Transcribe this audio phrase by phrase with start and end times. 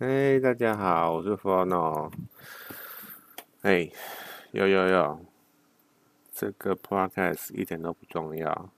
[0.00, 2.10] 哎大家好，我是 Fono。
[3.60, 3.90] 哎，
[4.50, 5.26] 有有有，
[6.32, 8.70] 这个 Podcast 一点都不重要，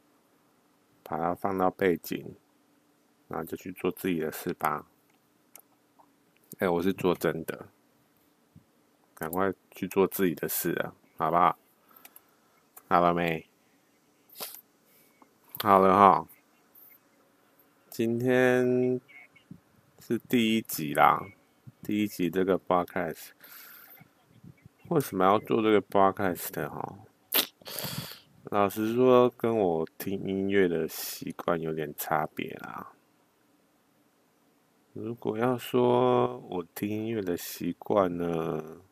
[1.05, 2.35] 把它放到背景，
[3.29, 4.85] 然后就去做自己的事吧。
[6.59, 7.69] 哎，我是做真的，
[9.15, 11.57] 赶快去做自己的事啊，好不好？
[12.89, 13.47] 好了没？
[15.63, 16.27] 好了哈，
[17.89, 19.01] 今天。
[20.13, 21.25] 是第一集啦，
[21.83, 23.31] 第一集这个 podcast
[24.91, 26.99] 为什么要做这个 podcast 哈？
[28.51, 32.93] 老实说，跟我听音乐的习惯有点差别啦。
[34.93, 38.83] 如果要说我听音乐的习惯呢，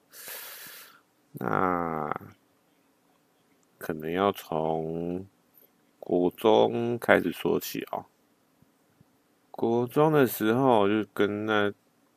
[1.33, 2.11] 那
[3.77, 5.27] 可能要从
[5.99, 8.07] 国中开始说起哦。
[9.61, 11.71] 国中的时候，就跟那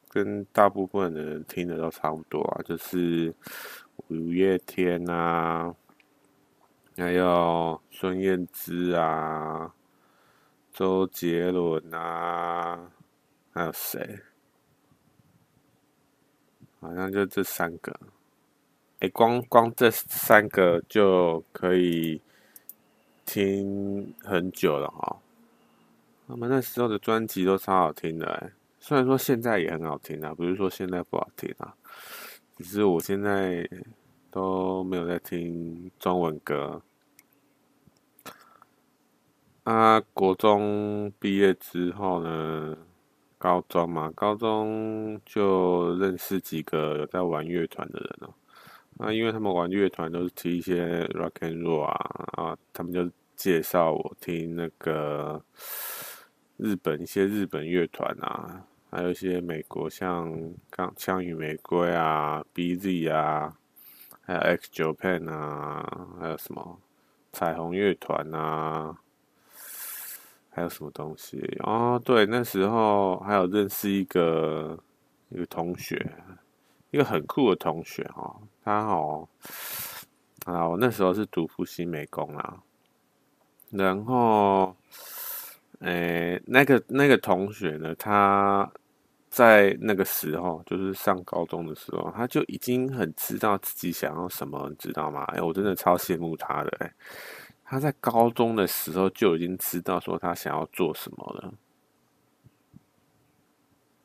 [0.08, 3.36] 跟大部分的人听的都差不多啊，就是
[4.08, 5.76] 五月天啊，
[6.96, 9.74] 还有孙燕姿啊，
[10.72, 12.90] 周杰伦啊，
[13.52, 14.22] 还有谁？
[16.80, 18.00] 好像就这三个。
[19.00, 22.22] 哎，光光这三个就可以
[23.26, 25.18] 听很久了哈。
[26.26, 31.76] 他们那时候的专辑都超好听的哎，虽然说现在也很好听啊，不是说现在不好听啊，
[32.58, 33.68] 只是我现在
[34.32, 36.82] 都没有在听中文歌。
[39.64, 42.76] 啊，国中毕业之后呢，
[43.38, 48.34] 高中嘛，高中就认识几个有在玩乐团的人了。
[48.98, 51.94] 啊，因为他们玩乐团都是听一些 rock and roll 啊，
[52.34, 55.42] 啊，他们就介绍我听那个。
[56.58, 60.32] 日本一些日本乐团啊，还有一些美国像
[60.70, 63.58] 钢枪与玫瑰啊、BZ 啊，
[64.22, 66.80] 还有 X Japan 啊，还有什么
[67.32, 68.96] 彩虹乐团啊，
[70.52, 72.00] 还有什么东西哦？
[72.06, 74.78] 对，那时候还有认识一个
[75.30, 76.14] 一个同学，
[76.92, 78.42] 一个很酷的同学哦。
[78.64, 79.28] 他好
[80.46, 82.62] 啊，我那时候是读复兴美工啦，
[83.72, 84.76] 然后。
[85.84, 88.70] 诶、那个那个同学呢，他
[89.30, 95.26] 在那个时候，就是上高中的时候，他就已经很知道自己想要什么，你知道吗？
[95.34, 96.86] 诶、我真的超羡慕他的、欸。
[96.86, 96.94] 诶，
[97.66, 101.54] 他在高中的时候就已经知道说他想要做什么了。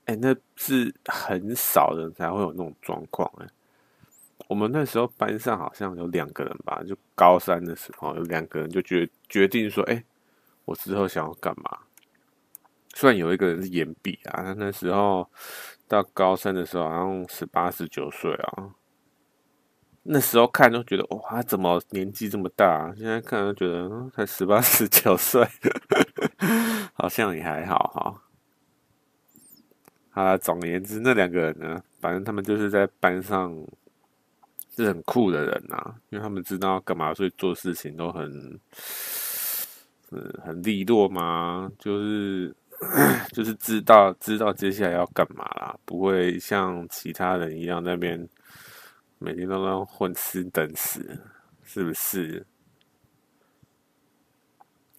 [0.06, 3.31] 诶、那是很少人才会有那种状况。
[3.41, 3.47] 诶，
[4.49, 10.03] 我们那时候班上好像有两个人吧，就高三的时候有两个人就决决定说，诶、
[10.68, 11.78] 我之后想要干嘛？
[12.94, 15.26] 虽然有一个人是岩壁啊，他那时候
[15.86, 18.74] 到高三的时候好像十八十九岁啊。
[20.02, 22.92] 那时候看都觉得哇，怎么年纪这么大？
[22.96, 25.46] 现在看都觉得才十八十九岁，
[26.94, 28.22] 好像也还好哈。
[30.22, 33.54] 啊，总而言之，那两个人呢，反正他们就是在班上
[34.74, 38.58] 是很酷的人呐，因为他们知道干嘛，所以做事情都很。
[40.10, 41.70] 嗯，很利落嘛？
[41.78, 42.56] 就是
[43.32, 48.26] 就是知道知道接下来要干嘛啦，不会像其他人一样那边
[49.18, 51.20] 每天都在混吃等死，
[51.62, 52.47] 是不是？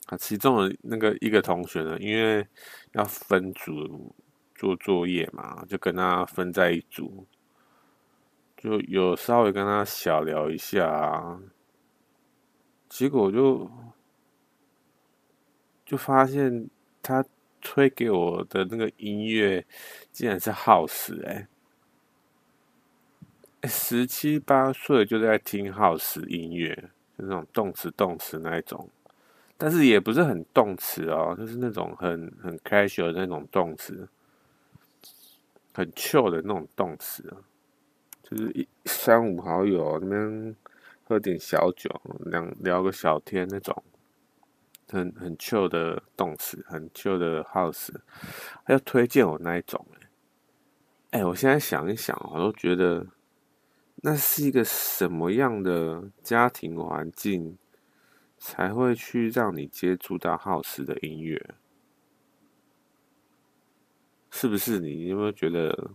[0.06, 2.46] 啊，其中的那个一个同学呢，因为
[2.92, 4.14] 要分组
[4.54, 7.26] 做作业嘛，就跟他分在一组，
[8.58, 11.40] 就有稍微跟他小聊一下啊，
[12.88, 13.68] 结果就。
[15.90, 16.70] 就发现
[17.02, 17.26] 他
[17.60, 19.66] 推给我的那个音乐
[20.12, 21.48] 竟然是 House 哎，
[23.64, 26.76] 十七八岁就在听 House 音乐，
[27.18, 28.88] 就那种动词动词那一种，
[29.58, 34.08] 但是也不是很动词哦，就是那种很很 casual 的那种动词，
[35.74, 37.24] 很 chill 的那种动词，
[38.22, 40.56] 就是一三五好友那边
[41.06, 41.90] 喝点小酒，
[42.26, 43.84] 聊聊个小天那种。
[44.90, 47.94] 很很 chill 的动词，很 chill 的 house，
[48.66, 49.86] 他要推荐我那一种
[51.12, 53.06] 哎，哎，我现在想一想，我都觉得
[53.98, 57.58] 那是一个什么样的家庭环境
[58.38, 61.54] 才会去让你接触到 house 的音乐？
[64.32, 64.80] 是不是？
[64.80, 65.92] 你有没有觉得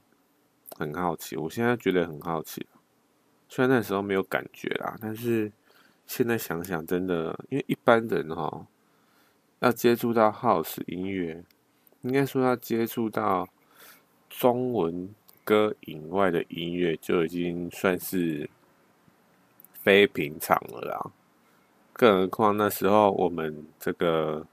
[0.77, 1.37] 很好奇？
[1.37, 2.67] 我现在觉得很好奇，
[3.49, 5.51] 虽然那时候没有感觉啦，但是
[6.07, 8.67] 现在想想，真的，因为一般人哈。
[9.65, 11.43] 要接触到 house 音乐，
[12.03, 13.49] 应该说要接触到
[14.29, 15.09] 中文
[15.43, 18.51] 歌以外的音乐就已经算是
[19.73, 21.11] 非平常了啦。
[21.95, 24.47] 更何况那时候我们这个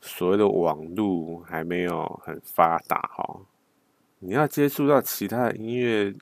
[0.00, 3.42] 所谓的网络还没有很发达哈，
[4.18, 6.12] 你要接触到其他的音乐，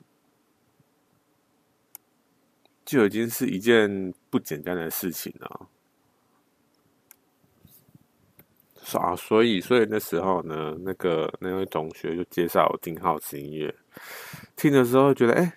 [2.85, 5.69] 就已经是一件不简单的事情了。
[8.93, 13.75] 啊，所以，所以那时候呢，那个那位同学就介绍我听好听音乐，
[14.55, 15.53] 听的时候觉得，哎、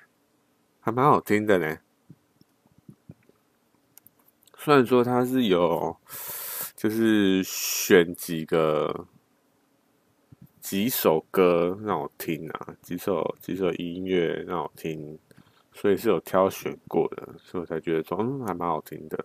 [0.80, 1.76] 还蛮好听的呢。
[4.56, 5.96] 虽然说他是有，
[6.74, 9.06] 就是选几个
[10.60, 15.18] 几首歌让我听啊，几首几首音乐让我听，
[15.72, 19.22] 所以是有挑选过的，所以我才觉得说，嗯，还蛮好听的。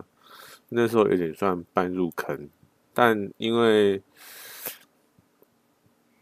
[0.69, 2.50] 那时候有点算半入坑。
[2.94, 4.01] 但因为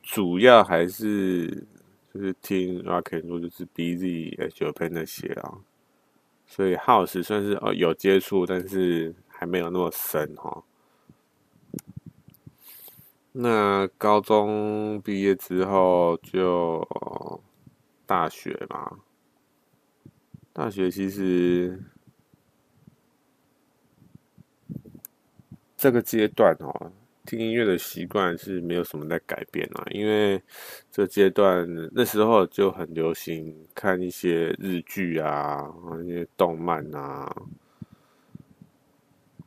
[0.02, 1.68] 主要还是
[2.14, 5.58] 就是听 rock and roll，就是 Billy Joel 那些啊，
[6.48, 10.64] 所以 House 算是哦有接触，但是还没有那么深哈。
[13.34, 16.88] 那高中毕业之后就
[18.06, 19.00] 大学嘛，
[20.54, 21.80] 大学其实。
[25.82, 26.92] 这个阶段哦，
[27.26, 30.40] 听音乐的习惯是没有什么在改变啊，因为
[30.92, 35.74] 这阶段那时候就很流行看一些日剧啊，
[36.06, 37.36] 一些动漫啊，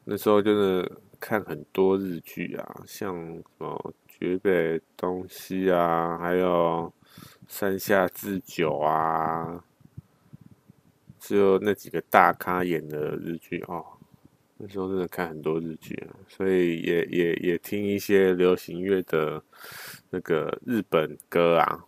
[0.02, 0.90] 那时候就是
[1.20, 6.92] 看很多日剧啊，像什么绝北东西啊，还有
[7.46, 9.62] 山下智久啊，
[11.20, 13.93] 只有那几个大咖演的日剧哦。
[14.56, 19.42] 那时候真的看很多日剧啊，所以也也也听一些流行乐的
[20.10, 21.84] 那个日本歌啊。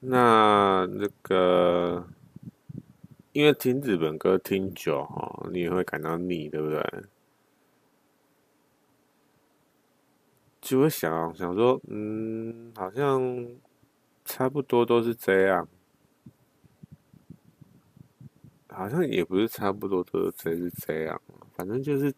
[0.00, 2.08] 那那个，
[3.32, 6.82] 因为听日本歌听久哈，你也会感到腻，对不对？
[10.60, 13.46] 就会想想说，嗯，好像
[14.24, 15.68] 差不多都是这样。
[18.72, 21.20] 好像也不是差不多都是这样，
[21.56, 22.12] 反正就是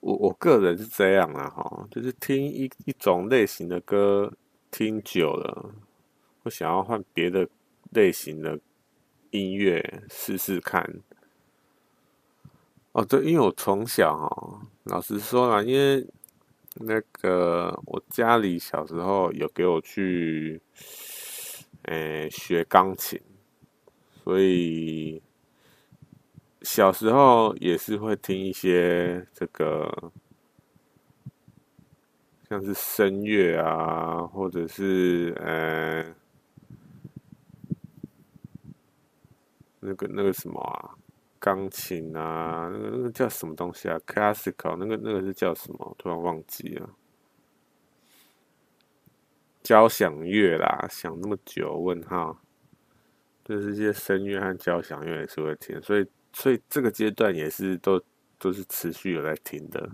[0.00, 4.32] 我我个人是这样啦，哈，就是听一一种类型的歌
[4.70, 5.74] 听久了，
[6.42, 7.48] 我想要换别的
[7.90, 8.58] 类型的
[9.30, 11.00] 音乐试试看。
[12.92, 16.06] 哦，对，因为我从小哈，老实说啦，因为
[16.76, 20.60] 那个我家里小时候有给我去，
[21.82, 23.20] 诶，学钢琴。
[24.24, 25.22] 所以
[26.66, 30.12] 小时候也是会听一些这个，
[32.48, 36.04] 像是声乐啊，或者是呃
[39.78, 40.90] 那个那个什么啊，
[41.38, 45.94] 钢琴啊，那个那个叫什么东西啊？Classical 那个那个是叫什么？
[45.96, 46.90] 突然忘记了。
[49.62, 51.76] 交响乐啦，想那么久？
[51.76, 52.36] 问号。
[53.44, 56.04] 就是一些声乐和交响乐也是会听，所以
[56.36, 57.98] 所以这个阶段也是都
[58.38, 59.90] 都是持续有在听的，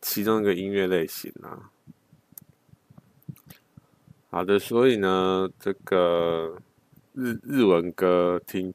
[0.00, 1.72] 其中一个音乐类型啊。
[4.30, 6.56] 好的，所以呢，这个
[7.14, 8.72] 日日文歌听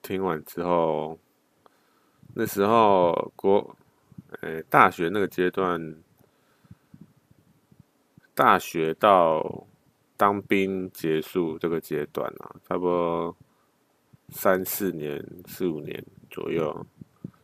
[0.00, 1.18] 听完之后，
[2.32, 3.76] 那时候国
[4.40, 5.94] 诶、大学那个阶段，
[8.34, 9.66] 大学到。
[10.14, 13.36] 当兵结束这个阶段啊，差不多
[14.32, 16.86] 三四年、四五年左右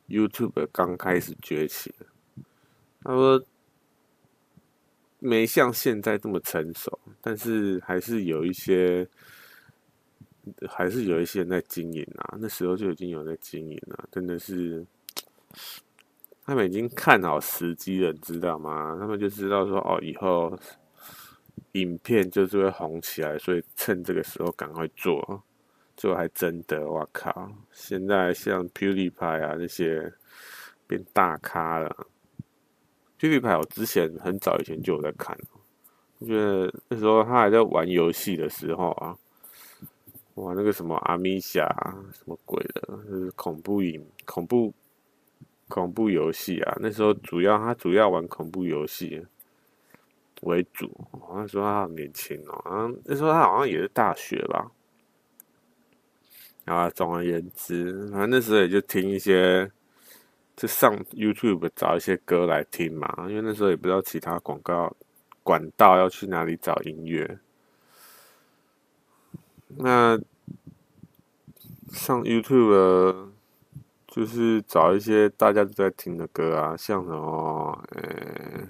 [0.09, 1.95] ，YouTube 刚开始崛起。
[3.03, 3.41] 他说
[5.19, 9.07] 没像现在这么成熟，但是还是有一些，
[10.69, 12.37] 还是有一些人在经营啊。
[12.41, 14.85] 那时候就已经有在经营了，真的是，
[16.45, 18.97] 他们已经看好时机了，你知道吗？
[18.99, 20.59] 他们就知道说，哦，以后。
[21.73, 25.43] 影片就是会红起来，所以趁这个时候赶快做，
[25.99, 27.51] 就还真的，我靠！
[27.73, 30.13] 现在像 PewDiePie 啊那些
[30.87, 32.07] 变大咖了。
[33.19, 35.37] PewDiePie 我之前很早以前就有在看，
[36.21, 39.19] 我觉得那时候他还在玩游戏的时候啊，
[40.37, 41.67] 哇，那个什么阿米侠
[42.13, 44.73] 什么鬼的，就是恐怖影、恐怖、
[45.67, 46.77] 恐怖游戏啊。
[46.81, 49.27] 那时候主要他主要玩恐怖游戏。
[50.43, 50.89] 为主，
[51.21, 54.71] 好像说他很年轻哦，好像那时候他好像也是大学吧。
[56.69, 59.71] 啊，总而言之，反正那时候也就听一些
[60.55, 64.95] 就上 YouTube 找一些歌来听嘛，因为那时候也不知道其他广告
[65.43, 67.39] 管道要去哪里找音乐。
[69.77, 70.19] 那
[71.91, 73.31] 上 YouTube
[74.07, 78.69] 就是找一些大家都在听的歌啊，像什么，呃、欸，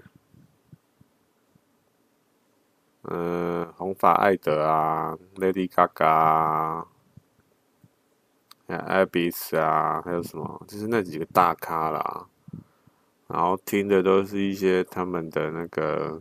[3.02, 6.86] 呃，红发艾德啊，Lady Gaga 啊。
[8.76, 10.64] 艾比斯啊，还有什么？
[10.68, 12.26] 就是那几个大咖啦，
[13.26, 16.20] 然后听的都是一些他们的那个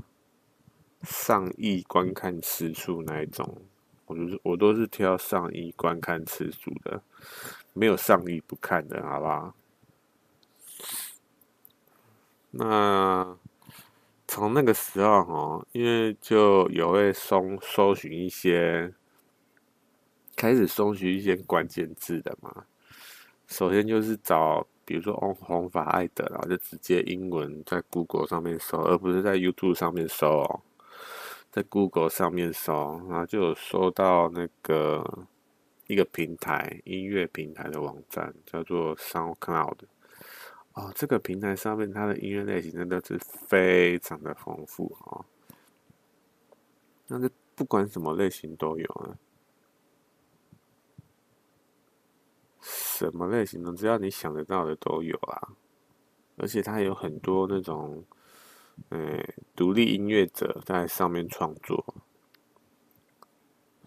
[1.03, 3.61] 上亿观看次数那一种，
[4.05, 7.01] 我就是我都是挑上亿观看次数的，
[7.73, 9.53] 没有上亿不看的，好不好？
[12.51, 13.37] 那
[14.25, 18.93] 从那个时候哈，因为就有会搜搜寻一些。
[20.37, 22.63] 开始搜寻一些关键字的嘛，
[23.47, 30.61] 首先就是找，比如说哦红发艾德，然后就直接英文在 Google 上面搜，而不是在 YouTube 上面搜哦，
[31.51, 35.27] 在 Google 上面搜，然后就有搜到那个
[35.87, 39.77] 一个平台，音乐平台的网站，叫做 SoundCloud。
[40.73, 43.17] 哦，这个平台上面它的音乐类型真的是
[43.47, 45.25] 非常的丰富哦，
[47.07, 49.17] 那是不管什么类型都有啊。
[52.61, 55.49] 什么类型的，只要你想得到的都有啊，
[56.37, 58.03] 而且它有很多那种，
[58.89, 59.23] 呃，
[59.55, 61.83] 独立音乐者在上面创作，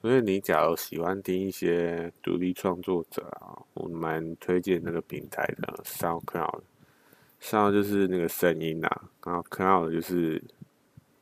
[0.01, 10.43] 所以你假如喜欢听一些独立创作者啊，我蛮推荐那个平台的 SoundCloud，Sound 就是那个声音啊，然后 Cloud 就是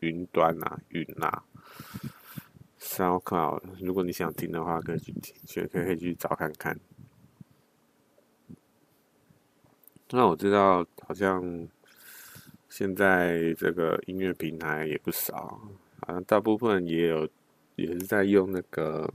[0.00, 1.42] 云端啊，云啊
[2.78, 5.34] ，SoundCloud，如果你想听的话，可以去听，
[5.68, 6.78] 可以可以去找看看。
[10.10, 11.68] 那我知道，好像
[12.68, 15.60] 现在这个音乐平台也不少，
[16.00, 17.28] 好像大部分也有，
[17.76, 19.12] 也是在用那个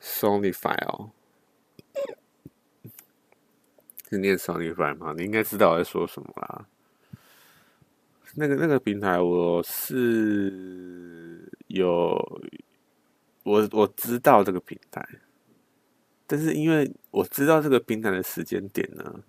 [0.00, 1.10] Sonyfy 哦，
[4.08, 5.14] 是念 Sonyfy 吗？
[5.16, 6.66] 你应该知道我在说什么啦。
[8.36, 12.40] 那个那个平台，我是有，
[13.42, 15.06] 我我知道这个平台。
[16.26, 19.22] 但是因为我知道这个平台的时间点呢，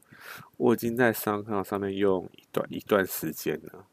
[0.57, 3.85] 我已经在 SoundCloud 上面用一段一段时间了，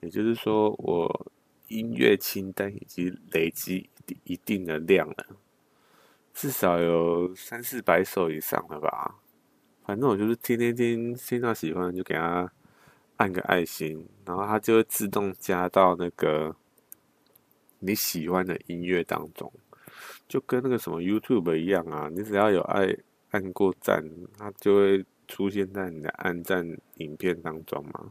[0.00, 1.32] 也就是说我
[1.68, 3.90] 音乐清单已经累积
[4.24, 5.26] 一定的量了，
[6.32, 9.18] 至少有三四百首以上了吧。
[9.84, 12.50] 反正我就是听听听，听到喜欢就给他
[13.16, 16.56] 按个爱心，然后它就会自动加到那个
[17.80, 19.52] 你喜欢的音乐当中。
[20.32, 22.96] 就跟那个什么 YouTube 一样啊，你只要有爱
[23.32, 24.02] 按过赞，
[24.38, 28.10] 它就会出现在你的按赞影片当中嘛。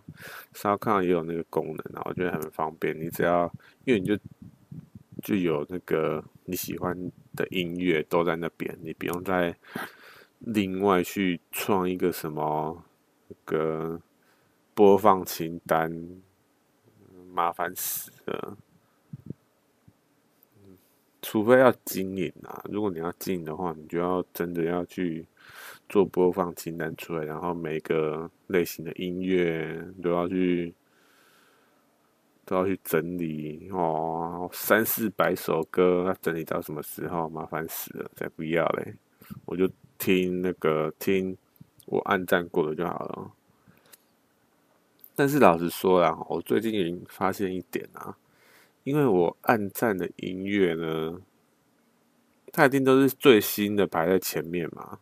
[0.54, 2.96] 烧看也有那个功能啊，我觉得很方便。
[2.96, 3.51] 你只要
[3.86, 4.16] 因为你就
[5.24, 6.96] 就有那个你喜欢
[7.36, 9.58] 的音乐都在那边，你不用再
[10.38, 12.84] 另外去创一个什么
[13.30, 14.00] 那个
[14.75, 16.22] 播放清单，
[17.34, 18.56] 麻烦死了。
[21.22, 25.25] 除非要经营啊，如果你要经营的话，你就要真的要去
[25.88, 30.74] 做播放清单出来，然后每个类型的音乐都要去
[32.44, 37.30] 都要去整理哦，三四百首歌要整理到什么时候？
[37.30, 38.96] 麻烦死了，才不要嘞！
[39.46, 41.38] 我就听那个听
[41.86, 43.32] 我按赞过的就好了。
[45.16, 48.18] 但是老实说啦，我最近发现一点啊。
[48.84, 51.22] 因为我按赞的音乐呢，
[52.52, 54.98] 它一定都是最新的排在前面嘛，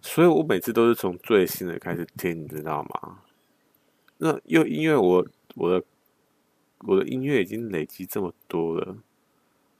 [0.00, 3.22] 所以我每次都是从最新的开始听，你知道吗？
[4.18, 5.26] 那又因为我
[5.56, 5.84] 我的
[6.86, 8.96] 我的音乐已经累积这么多了，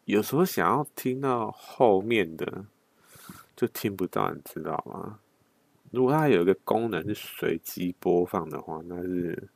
[0.04, 2.64] 有时候想要听到后面的
[3.54, 5.20] 就听不到，你知道吗？
[5.92, 9.48] 如果它有一个功能是随机播放的话，那是。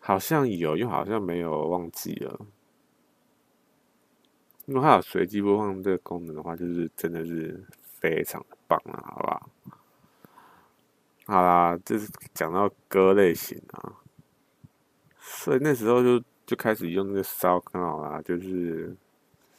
[0.00, 2.40] 好像有，又好像没有，忘记了。
[4.64, 7.62] 如果它有随机播放这个功能的话，就是真的是
[8.00, 9.50] 非常棒了，好不好？
[11.26, 13.92] 好啦，这是讲到歌类型啊，
[15.20, 18.96] 所以那时候就就开始用那个 SoundCloud 啦，就是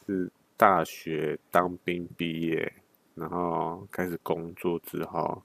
[0.06, 2.72] 是大学当兵毕业，
[3.14, 5.42] 然后开始工作之后，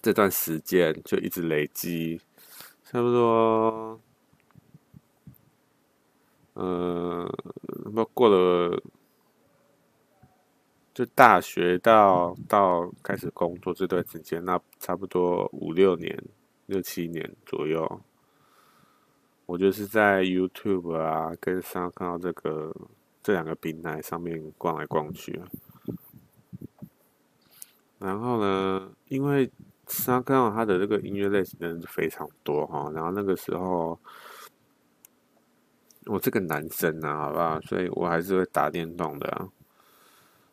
[0.00, 2.20] 这段时间就一直累积。
[2.90, 4.00] 差不多，
[6.54, 7.32] 嗯、呃，
[7.94, 8.82] 不过了
[10.92, 16.20] 就大学到到开始工作这段时间，那差不多五六年、
[16.66, 18.00] 六七年左右，
[19.46, 22.74] 我就是在 YouTube 啊跟上看到这个
[23.22, 25.40] 这两个平台上面逛来逛去。
[28.00, 29.48] 然后呢，因为
[29.90, 33.98] SoundCloud 它的这个音乐类型真的人非常多哈，然后那个时候。
[36.06, 37.60] 我这个男生啊，好吧？
[37.60, 39.46] 所以我还是会打电动的啊，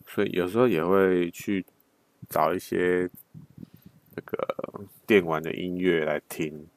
[0.06, 1.66] 所以有时候也会去
[2.30, 3.10] 找一些
[4.14, 6.68] 那个电玩的音乐来听，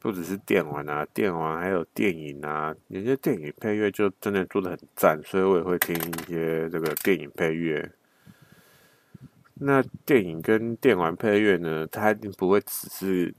[0.00, 7.90] 不只是电玩啊，电玩还有电影啊，有些电影配乐就真的做的很赞，所以我也会听一些这个电影配乐。
[9.60, 13.34] 那电影跟电玩配乐呢，它一定不会只是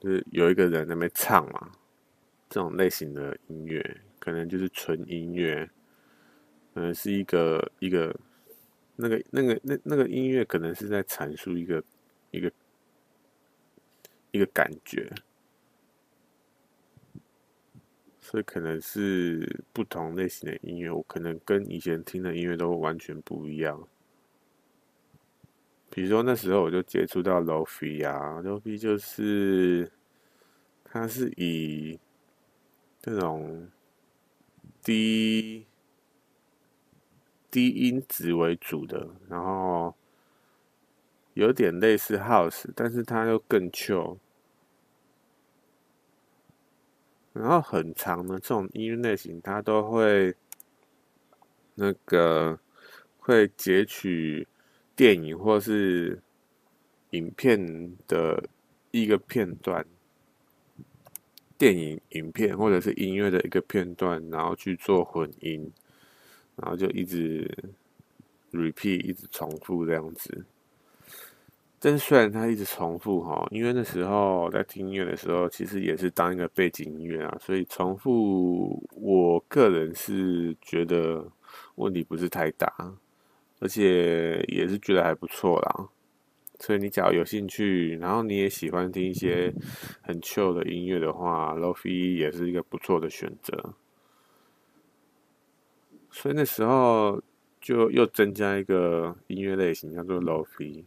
[0.00, 1.72] 就是有一个人在那边唱嘛。
[2.48, 5.70] 这种类型的音乐，可能就是纯音乐，
[6.74, 8.12] 可能是一个一个
[8.96, 11.80] 那个那个那那个音乐，可能是在阐述一个
[12.32, 12.50] 一个
[14.32, 15.08] 一个感觉，
[18.20, 23.86] 所以可能是不同类型的音乐，我可能跟以前听的音乐都完全不一样。
[25.90, 29.90] 比如说那时候我就接触到 Lo-Fi 啊，Lo-Fi 就是
[30.84, 31.98] 它是以
[33.00, 33.68] 这种
[34.82, 35.66] 低
[37.50, 39.92] 低音质为主的，然后
[41.34, 44.18] 有点类似 House，但是它又更 chill，
[47.32, 50.36] 然后很长的这种音乐类型，它都会
[51.74, 52.60] 那个
[53.18, 54.46] 会截取
[55.00, 56.20] 电影或是
[57.12, 58.44] 影片的
[58.90, 59.82] 一个片段。
[61.56, 65.72] 电影影片或者是音乐的一个片段，然后去做混音，
[66.54, 67.50] 然后就一直
[68.52, 70.44] repeat，一直重复这样子。
[71.78, 81.26] 但虽然它一直重复哈，因为那时候在听音乐的时候，其实也是当一个背景音乐啊，所以重复，我个人是觉得
[81.76, 82.94] 问题不是太大，
[83.60, 85.88] 而且也是觉得还不错啦。
[86.58, 89.54] 所以你只要有兴趣，然后你也喜欢听一些
[90.02, 93.74] 很 chill 的音乐的话，Lo-Fi 也是一个不错的选择。
[96.10, 97.22] 所以那时候
[97.60, 100.84] 就又增加一个音乐类型，叫做 Lo-Fi。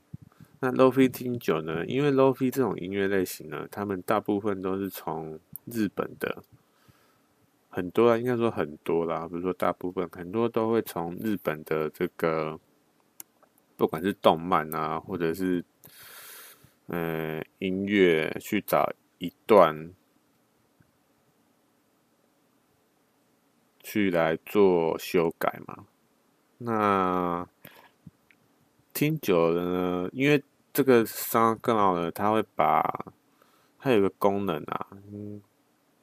[0.60, 6.44] 那 Lo-Fi 听久呢，因为 Lo-Fi 这种音乐类型呢，他们大部分都是从日本的，
[7.74, 12.60] 很多啊，应该说很多啦，比如说大部分很多都会从日本的这个。
[13.76, 15.66] 不管是动漫啊，或者是
[16.88, 19.92] 嗯、音乐，去找一段
[23.80, 25.88] 去来做修改嘛。
[26.60, 27.46] 那
[28.94, 29.66] 听久了
[30.04, 33.12] 呢，因为这个 SoundCloud 呢，它会把
[33.80, 35.42] 它有个功能啊，嗯，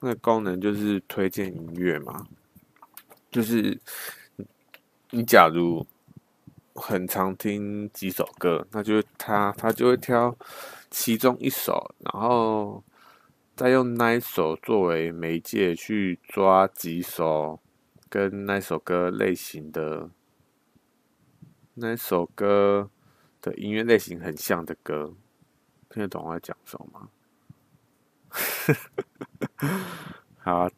[0.00, 2.26] 那个功能就是推荐音乐嘛，
[3.30, 3.80] 就是
[5.10, 5.86] 你假如。
[6.72, 10.34] 很常听几首歌，那就他他就会挑
[10.88, 12.82] 其中一首，然后
[13.54, 17.60] 再用那一首作为媒介去抓几首
[18.08, 20.08] 跟那首歌类型的
[21.74, 22.88] 那首歌
[23.42, 25.12] 的音乐类型很像的歌，
[25.90, 27.08] 听得懂我在讲什么吗？
[30.38, 30.70] 好。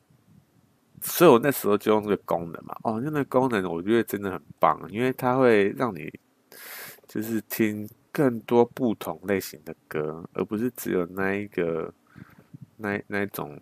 [1.04, 6.08] 所以我那时候就用这个功能嘛，哦，用那个功能我觉得真的很棒，因为它会让你
[7.08, 11.92] 就是听更多不同类型的歌，而不是只有那一个
[12.76, 13.60] 那那一种，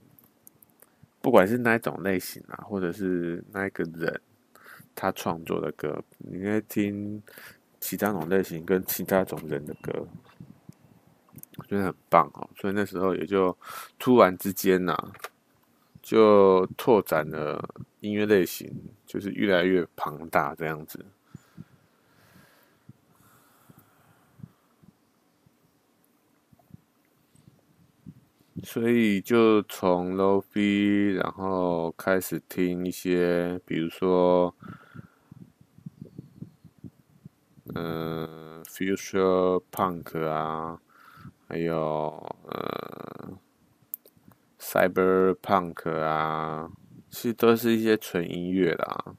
[1.22, 4.20] 不管是那一种类型啊，或者是那一个人
[4.94, 7.22] 他创作的歌，你会听
[7.80, 10.06] 其他种类型跟其他种人的歌，
[11.61, 12.49] 我觉得很棒哦。
[12.57, 13.57] 所以那时候也就
[13.99, 14.96] 突然之间呐、
[16.03, 17.62] 就拓展了
[18.01, 18.73] 音乐类型，
[19.07, 21.05] 就是越来越庞大这样子。
[28.62, 34.55] 所以就从 Lo-Fi，然后开始听一些，比如说，
[37.75, 40.79] 嗯，Future Punk 啊，
[41.50, 43.36] 还有，嗯。
[44.62, 46.70] Cyberpunk 啊，
[47.08, 49.16] 其实都是一些纯音乐啦。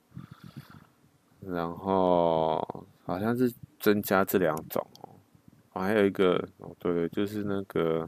[1.41, 8.07] 然后好像是增加这两种哦，还有一个哦，对，就是那个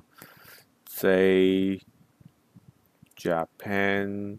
[0.85, 1.81] J
[3.17, 4.37] Japan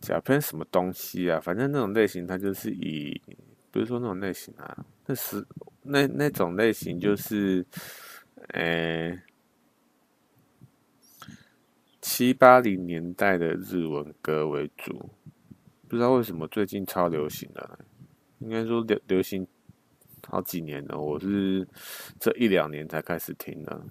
[0.00, 1.38] Japan 什么东西啊？
[1.38, 3.20] 反正那种类型，它就是以，
[3.72, 5.44] 不是说那种类型啊，那是
[5.82, 7.66] 那那种类型就是，
[8.48, 9.20] 诶、
[12.00, 15.10] 七八零年代的日文歌为主。
[15.88, 17.78] 不知道为什么最近超流行的，
[18.38, 19.46] 应该说流流行
[20.26, 20.98] 好几年了。
[20.98, 21.66] 我是
[22.20, 23.84] 这一两年才开始听的，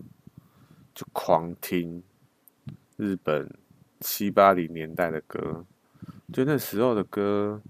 [0.94, 2.02] 就狂听
[2.98, 3.52] 日本
[4.00, 5.66] 七八零年代的歌。
[6.34, 7.62] 就那时候的歌，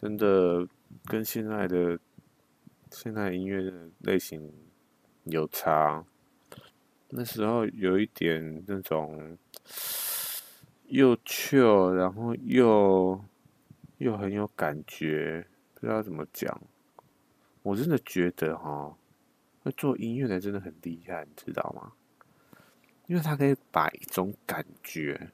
[0.00, 0.66] 真的
[1.10, 1.98] 跟现在的
[2.92, 3.68] 现在音乐
[3.98, 4.52] 类型
[5.24, 6.04] 有差。
[7.08, 9.36] 那时候有一点那种
[10.86, 13.24] 又俏然后又
[13.98, 15.44] 又很有感觉，
[15.74, 16.62] 不知道怎么讲。
[17.62, 18.96] 我真的觉得哈，
[19.64, 21.92] 会做音乐的真的很厉害，你知道吗？
[23.08, 25.32] 因为他可以把一种感觉，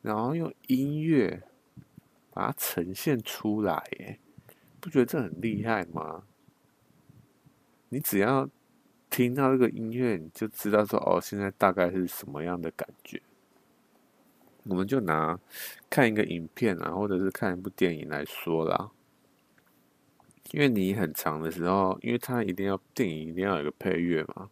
[0.00, 1.42] 然后用音乐。
[2.36, 4.18] 把它呈现出来，
[4.86, 6.22] 不觉得这很厉害吗？
[7.88, 8.48] 你只要
[9.10, 13.20] 听到这个音乐，你就知道说哦，现在大概是什么样的感觉。
[14.62, 15.36] 我们就拿
[15.90, 18.92] 看一个影片啊，或者是看一部电影来说啦。
[20.52, 24.48] 因为你很长的时候，因为它一定要电影一定要有一个配乐嘛，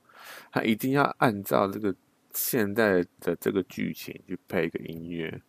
[0.50, 1.94] 它一定要按照这个
[2.32, 5.40] 现在的这个剧情去配一个音乐。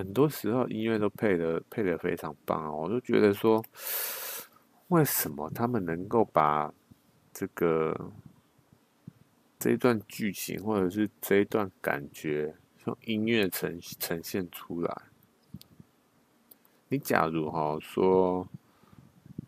[0.00, 2.72] 很多时候音乐都配的配的非常棒啊！
[2.72, 3.62] 我就觉得说，
[4.88, 6.72] 为什么他们能够把
[7.34, 8.10] 这个
[9.58, 15.02] 这一段剧情或者是这一段感觉用音乐呈呈现出来？
[16.88, 18.48] 你假如哈说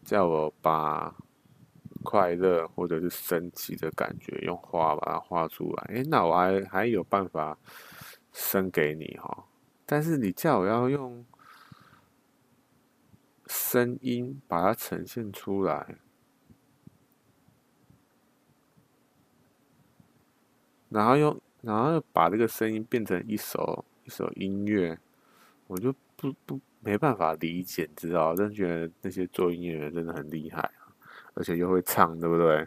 [0.05, 1.17] 叫我把
[2.03, 7.57] 快乐或者是神奇的感觉用画把它画出来，诶，那我还还有办法
[8.35, 9.47] 生给你哈？
[9.93, 11.23] 但是你叫我要用
[13.45, 15.97] 声音把它呈现出来，
[20.89, 24.99] 然后用然后又把这个声音变成一首一首音乐，
[25.67, 28.35] 我就不不没办法理解，知道？
[28.35, 30.71] 真觉得那些做音乐的人真的很厉害，
[31.35, 32.67] 而且又会唱，对不对？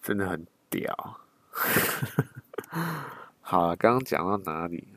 [0.00, 1.20] 真的很屌。
[3.42, 4.88] 好了，刚刚讲到哪里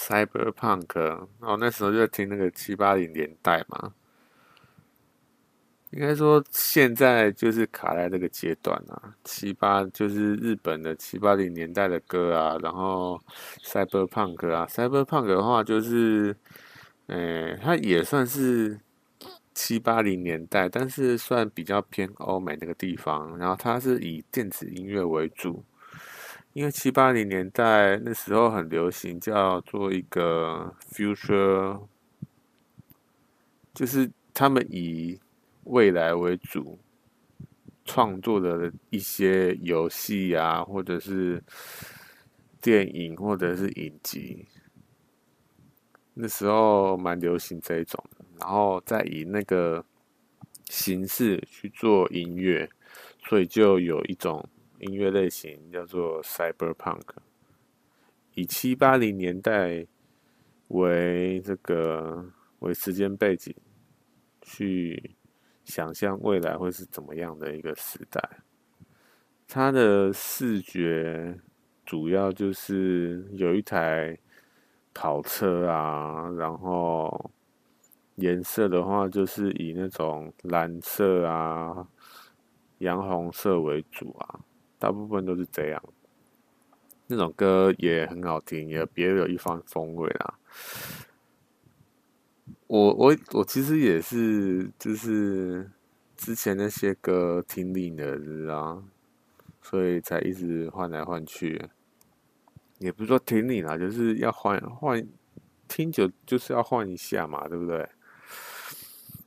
[0.00, 0.98] ？Cyberpunk，
[1.40, 3.92] 然后那时候就听那个七八零年代嘛，
[5.90, 13.20] 应该说现在就是卡在这个阶段啊，七八就是日本的七八零年代的歌啊，然后
[13.62, 16.34] Cyberpunk 啊，Cyberpunk 的话就是，
[17.08, 18.80] 诶，它也算是
[19.52, 25.62] 七八零年代，但是算比较偏欧美那个地方，然后它是以电子音乐为主。
[26.52, 31.80] 因为七八零年代那时候很流行，叫做一个 future，
[33.72, 35.20] 就是他们以
[35.62, 36.80] 未来为主
[37.84, 41.40] 创作的一些游戏啊，或者是
[42.60, 44.48] 电影，或者是影集。
[46.14, 48.04] 那时候蛮流行这一种，
[48.40, 49.84] 然后再以那个
[50.64, 52.68] 形式去做音乐，
[53.24, 54.48] 所以就有一种。
[54.80, 57.02] 音乐类型叫做 Cyberpunk，
[58.34, 59.86] 以七八零年代
[60.68, 62.24] 为这个
[62.60, 63.54] 为时间背景，
[64.40, 65.16] 去
[65.64, 68.20] 想象未来会是怎么样的一个时代。
[69.46, 71.38] 它的视觉
[71.84, 74.16] 主要就是有一台
[74.94, 77.30] 跑车啊，然后
[78.14, 81.88] 颜色的话就是以那种蓝色啊、
[82.78, 84.40] 洋红色为主啊。
[84.80, 85.80] 大部分都是这样，
[87.06, 90.38] 那种歌也很好听，也别有一番风味啦。
[92.66, 95.70] 我我我其实也是，就是
[96.16, 98.82] 之前那些歌听腻了，知道，
[99.60, 101.68] 所以才一直换来换去。
[102.78, 105.06] 也不是说听腻了，就是要换换，
[105.68, 107.86] 听久就是要换一下嘛，对不对？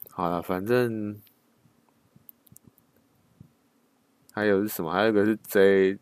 [0.09, 1.21] 好了，反正。
[4.35, 4.91] 还有是什么？
[4.91, 5.99] 还有一个是 J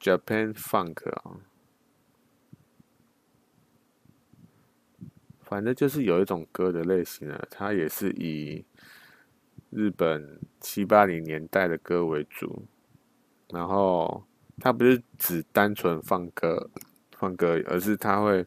[0.00, 1.38] Japan Funk 啊，
[5.40, 8.64] 反正就是有一种歌的类型啊，它也是以
[9.70, 12.66] 日本七八零年代的歌为主，
[13.50, 14.24] 然后
[14.58, 16.68] 它不是只单纯放歌
[17.12, 18.44] 放歌，而是它会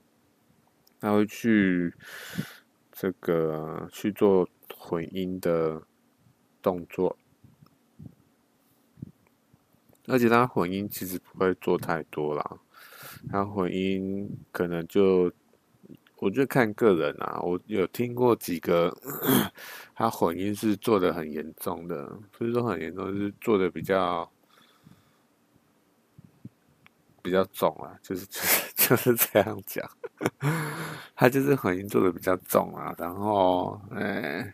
[0.99, 1.93] 它会去
[2.91, 5.81] 这个去做混音的
[6.61, 7.17] 动作。
[10.11, 12.57] 而且他混音其实不会做太多啦，
[13.29, 15.31] 他混音可能就，
[16.17, 18.95] 我觉得看个人啊，我有听过几个，
[19.95, 24.29] 他混音是做的很严重的，不是说很严重，就是做的比较
[27.21, 29.89] 比较重啊，就是就是 就是这样讲，
[31.15, 34.53] 他就是混音做的比较重啊，然后哎。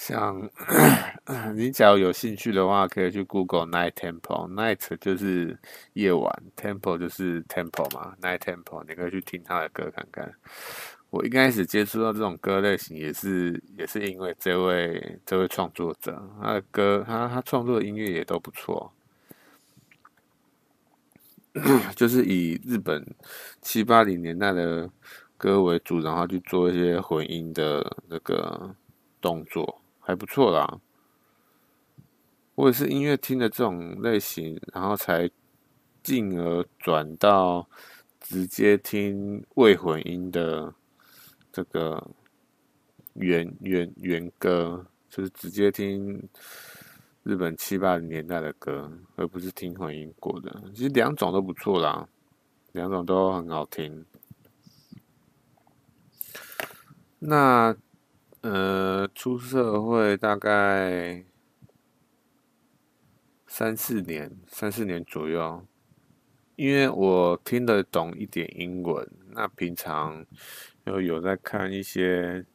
[0.00, 0.48] 像
[1.54, 4.50] 你假如有兴趣的话，可以去 Google Night Temple。
[4.54, 5.58] Night 就是
[5.92, 8.82] 夜晚，Tempo 就是 Tempo 嘛，Night Tempo。
[8.88, 10.32] 你可以去听他的歌看看。
[11.10, 18.90] 我一开始接触到这种歌类型，也是也是因为这位这位创作者，他的歌，他他创作的音乐也都不错，
[21.94, 23.06] 就是以日本
[23.60, 24.88] 七八零年代的
[25.36, 28.74] 歌为主，然后去做一些混音的那个
[29.20, 29.79] 动作。
[30.10, 30.80] 还不错啦，
[32.56, 35.30] 我也是音乐听的这种类型，然后才
[36.02, 37.64] 进而转到
[38.18, 40.74] 直接听未混音的
[41.52, 42.04] 这个
[43.12, 46.28] 原原原歌，就是直接听
[47.22, 50.60] 日本七八零年代的歌，而不是听混音过的。
[50.74, 52.08] 其实两种都不错啦，
[52.72, 54.04] 两种都很好听。
[57.20, 57.76] 那。
[58.42, 61.22] 呃，出社会大概
[63.46, 65.66] 三四年，三四年左右，
[66.56, 70.24] 因为我听得懂一点英文，那平常
[70.84, 72.46] 又有在看一些，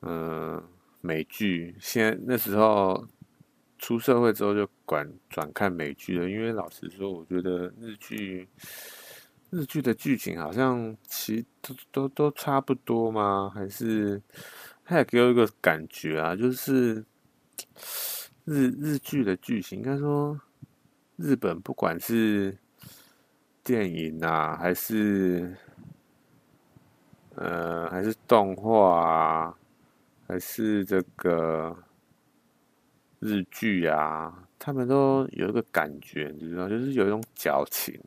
[0.00, 0.62] 呃，
[1.02, 1.76] 美剧。
[1.78, 3.06] 现在那时候
[3.76, 8.48] 出社会之后就转转看美剧了，因为老实说，我觉得日剧。
[9.50, 13.50] 日剧的剧情好像其都都都差不多吗？
[13.54, 14.20] 还是
[14.84, 17.04] 他也给我一个感觉啊，就是
[18.44, 20.38] 日日剧的剧情，应该说
[21.16, 22.58] 日本不管是
[23.64, 25.56] 电影啊，还是
[27.34, 29.58] 呃还是动画啊，
[30.26, 31.74] 还是这个
[33.18, 37.98] 日剧啊，他们都有一个感觉，你知道，就是有一种矫情。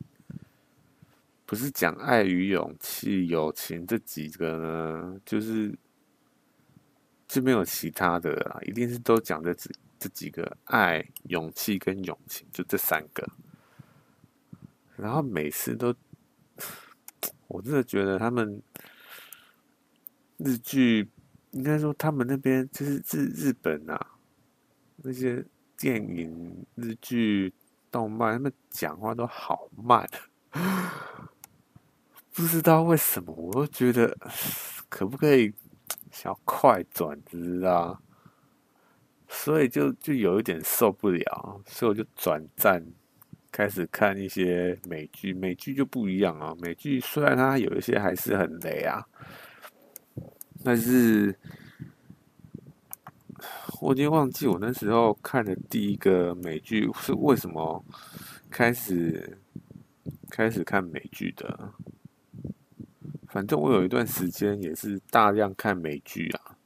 [1.52, 5.78] 不是讲爱与勇气、友情这几个呢，就是
[7.28, 13.28] 就没有其他的啦，一定是都讲这这这几个爱、勇气跟友情，就这三个。
[14.96, 15.94] 然后每次都，
[17.50, 18.62] 我真的觉得他们
[20.38, 21.10] 日剧，
[21.52, 24.14] 应该说他们那边就是日日本啊，
[25.04, 25.44] 那些
[25.76, 27.54] 电影、日剧、
[27.92, 30.10] 动漫，他们讲话都好慢。
[32.42, 34.18] 不知道为什么，我都觉得
[34.90, 35.54] 可不可以
[36.10, 38.02] 小快转，知道？
[39.30, 42.84] 所以就就有一点受不了，所以我就转战
[43.52, 45.34] 开始看一些美剧。
[45.34, 49.06] 美剧就不一样啊，美剧虽然它有一些还是很雷啊，
[50.64, 51.38] 但是
[53.82, 57.86] 我已经忘记我那时候看的第一个美剧是为什么
[58.50, 59.38] 开始
[60.32, 61.72] 开始看美剧的。
[63.32, 66.58] 反正我有一段时间也是大量看美剧啊，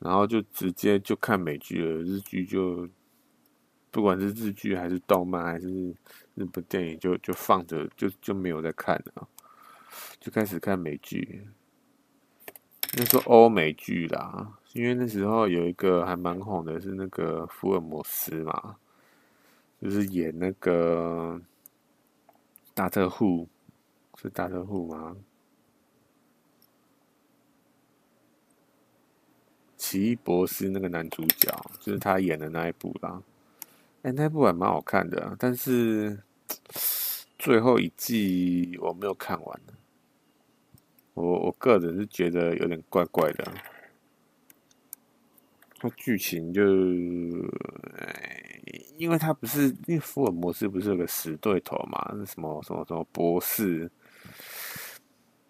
[0.00, 2.88] 然后就直接就看美剧了，日剧就
[3.92, 5.68] 不管是日剧还是动漫还是
[6.34, 9.28] 日本电影就，就就放着就就没有再看了，
[10.18, 11.46] 就开始看美剧。
[12.96, 18.76] 那时候欧美剧啦，因为那时候有一个还蛮红的，是那个福尔摩斯嘛，
[19.80, 21.40] 就是演那个
[22.74, 23.48] 大特护，
[24.20, 25.16] 是大特护吗？
[29.84, 33.22] 奇异博士那个男主角，就是他演的那一部啦。
[34.00, 36.18] 哎、那部还蛮好看的，但是
[37.38, 39.60] 最后一季我没有看完。
[41.12, 43.52] 我我个人是觉得有点怪怪的。
[45.82, 46.62] 那剧情就，
[47.98, 48.50] 哎，
[48.96, 52.10] 因为他不是，因为福尔摩斯不是有个死对头嘛？
[52.16, 53.90] 那什么什么什么博士，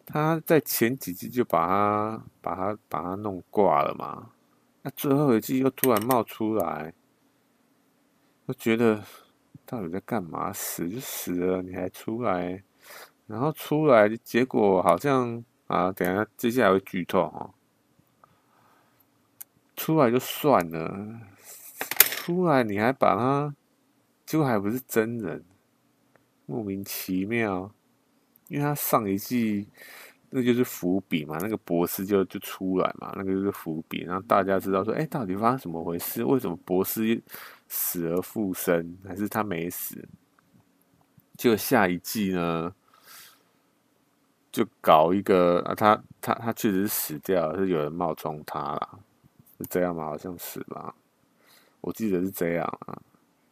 [0.07, 4.31] 他在前几季就把他把他把他弄挂了嘛。
[4.83, 6.93] 那最后一季又突然冒出来，
[8.47, 9.03] 我觉得
[9.64, 10.53] 到底在干嘛？
[10.53, 12.62] 死就死了，你还出来？
[13.27, 17.55] 然后出来结果好像啊，等一下接下来会剧透哦。
[19.75, 21.21] 出来就算了，
[21.99, 23.55] 出来你还把他，
[24.27, 25.43] 结果还不是真人，
[26.45, 27.73] 莫名其妙，
[28.49, 29.69] 因为他上一季。
[30.37, 36.25] 那就是伏笔嘛，那个博士就就出来嘛，那个就是伏笔，然后大家知道说，哎，到底发生什么回事？
[36.25, 37.23] 为什么博士
[37.69, 38.99] 死而复生？
[39.07, 40.09] 还是他没死？
[41.39, 42.75] 就下一季呢，
[44.51, 48.99] 就搞一个啊，他他他确实是死掉了，是有人冒充他啦，
[49.61, 50.07] 是这样吗？
[50.07, 50.97] 好像是吧，
[51.81, 53.01] 我记得是这样啊。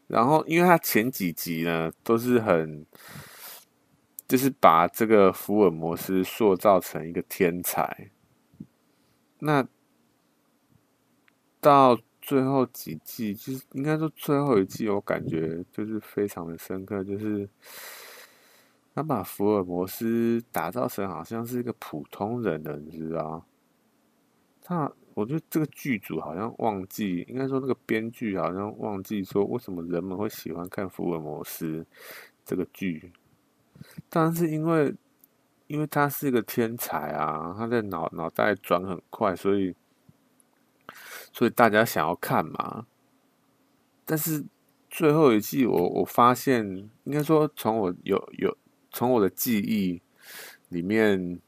[0.09, 2.85] 然后，因为他前几集呢都是很，
[4.33, 8.11] 就是把这个福尔摩斯塑造成一个天才，
[9.41, 9.69] 那
[11.61, 17.47] 到最后几季，就是应该说最后一季，我感觉就是非常的深刻，就是。
[18.95, 23.45] 他把福尔摩斯打造成好像是一个普通人的，你知道？
[24.63, 31.87] 他，我觉得这个剧组好像忘记，应该说那个编剧好像忘记说，为什么人们会喜欢看福尔摩斯
[32.47, 33.13] 这个剧？
[34.09, 34.95] 当然是因为，
[35.67, 39.75] 因为他是一个天才啊，他的脑脑袋转很快，所以，
[41.33, 42.87] 所以大家想要看嘛。
[44.05, 44.45] 但是
[44.91, 48.57] 最后一季我，我发现，应该说从我有有。
[48.95, 50.03] 从我的记忆
[50.69, 51.41] 里面，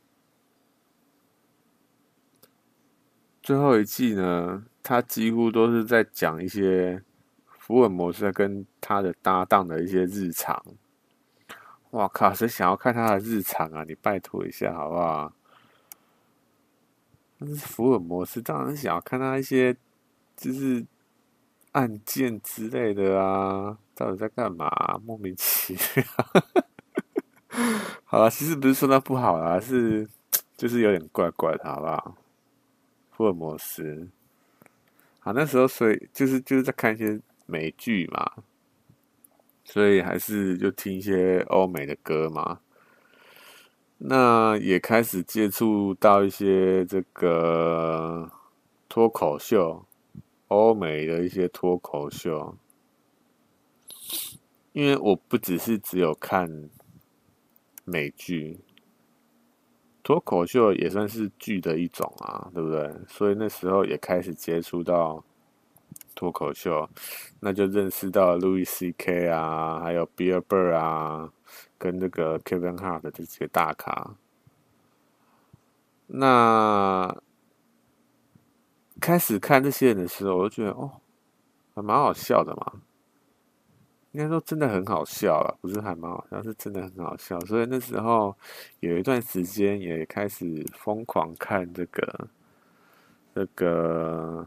[3.42, 7.02] 最后一季呢，他几乎都是在讲一些
[7.46, 10.64] 福尔摩斯跟他的搭档的一些日常。
[11.94, 12.34] 哇靠！
[12.34, 13.84] 谁想要看他的日常啊？
[13.86, 15.32] 你拜托一下好不好？
[17.38, 19.76] 但是福尔摩斯当然想要看他一些
[20.36, 20.84] 就是
[21.70, 24.68] 案件之类的啊，到底在干嘛？
[25.04, 26.04] 莫名其妙。
[28.04, 30.08] 好了，其实不是说他不好啦，是
[30.56, 32.16] 就是有点怪怪的，好不好？
[33.12, 34.08] 福尔摩斯，
[35.20, 38.32] 好，那时候所以就是就是在看一些美剧嘛，
[39.64, 42.60] 所以还是就听一些欧美的歌嘛。
[43.98, 48.30] 那也开始接触到一些这个
[48.88, 49.84] 脱口秀，
[50.48, 52.56] 欧美的一些脱口秀，
[54.72, 56.70] 因为我不只是只有看。
[57.86, 58.60] 美剧
[60.02, 62.90] 脱口秀也算是剧的一种啊，对不对？
[63.06, 65.22] 所以那时候也开始接触到
[66.14, 66.88] 脱口秀，
[67.40, 69.28] 那就认识到 Louis C.K.
[69.28, 71.32] 啊，还有 Bill Burr 啊，
[71.78, 74.14] 跟这个 Kevin Hart 的这几个大咖。
[76.06, 77.16] 那
[79.00, 81.00] 开始看这些人的时候，我就觉得哦，
[81.74, 82.80] 还蛮好笑的嘛。
[84.12, 87.40] 应该说真的很好笑了，不是还蛮好笑，是真的很好笑。
[87.40, 88.36] 所以那时候
[88.78, 92.28] 有一段时间也开始疯狂看这个
[93.34, 94.46] 这个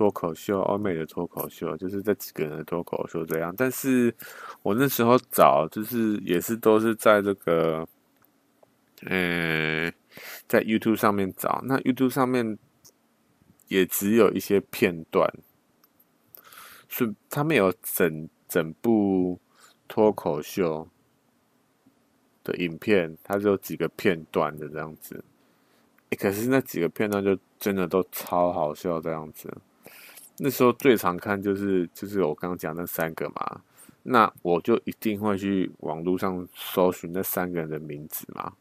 [0.00, 3.54] 脱口秀，欧美的脱口秀，就是这几个人的脱口秀这样。
[3.54, 4.14] 但是
[4.62, 7.86] 我那时候找，就是也是都是在这个，
[9.02, 9.92] 嗯，
[10.48, 11.60] 在 YouTube 上面找。
[11.66, 12.58] 那 YouTube 上面
[13.68, 15.30] 也只有一些片段，
[16.88, 18.26] 是他们有整。
[18.48, 19.38] 整部
[19.86, 20.88] 脱口秀
[22.42, 25.22] 的影片，它只有几个片段的这样子，
[26.08, 29.48] 欸，可是那几个片段就真的都超好笑这样子。
[30.42, 33.60] 那时候最常看就是就是我刚刚讲那三个嘛，
[34.02, 38.52] 那我就一定会去网络上搜寻那三个人的名字嘛。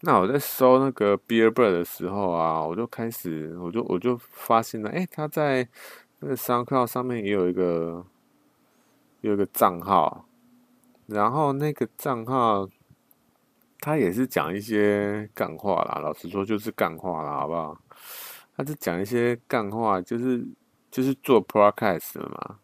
[0.00, 5.68] 那我在搜那个 Bill Burr 的时候啊，我就开始我就我就发现了，哎，他在
[6.20, 8.04] 那个 SoundCloud 上面也有一个。
[9.22, 10.26] 有一个账号，
[11.06, 12.68] 然后那个账号，
[13.78, 16.00] 他也是讲一些干话啦。
[16.00, 17.80] 老实说，就是干话啦，好不好？
[18.56, 20.46] 他就讲一些干话，就是
[20.90, 22.58] 就是做 podcast 嘛，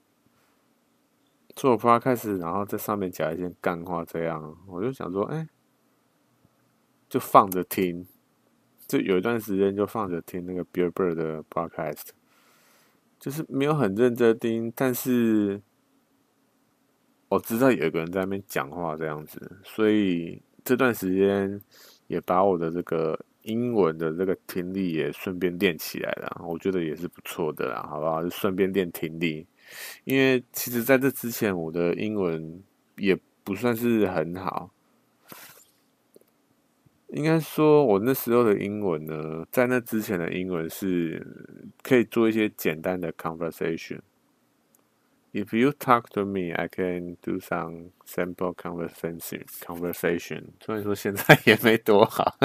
[1.55, 5.49] 做 podcast，然后在上面讲一些干话，这样，我就想说，哎，
[7.09, 8.07] 就放着听，
[8.87, 12.09] 就有一段时间就放着听那个 Bill Burr 的 podcast，
[13.19, 15.61] 就是没有很认真听，但是。
[17.31, 21.61] 我知道有一个人在那边讲话这样子，所以这段时间
[22.07, 28.23] 也把我的这个英文的这个听力也顺便练起来了，我觉得也是不错的啦，好不好？
[28.23, 29.47] 就顺便练听力，
[30.05, 32.63] 因为其实在这之前我的英文
[32.97, 34.71] 也不算是很好，
[37.09, 41.27] 应该说我那时候的英文呢，在那之前的英文是
[41.83, 44.01] 可以做一些简单的 conversation。
[45.31, 49.45] If you talk to me, I can do some simple conversation.
[49.63, 52.39] Conversation，虽然说现在也没多好，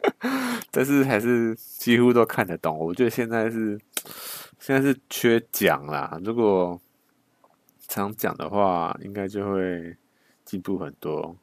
[0.70, 2.78] 但是还是几乎都看得懂。
[2.78, 3.78] 我觉得现在是
[4.58, 6.80] 现在是缺讲啦，如果
[7.86, 9.96] 常讲的话，应该就会
[10.44, 11.36] 进步很多。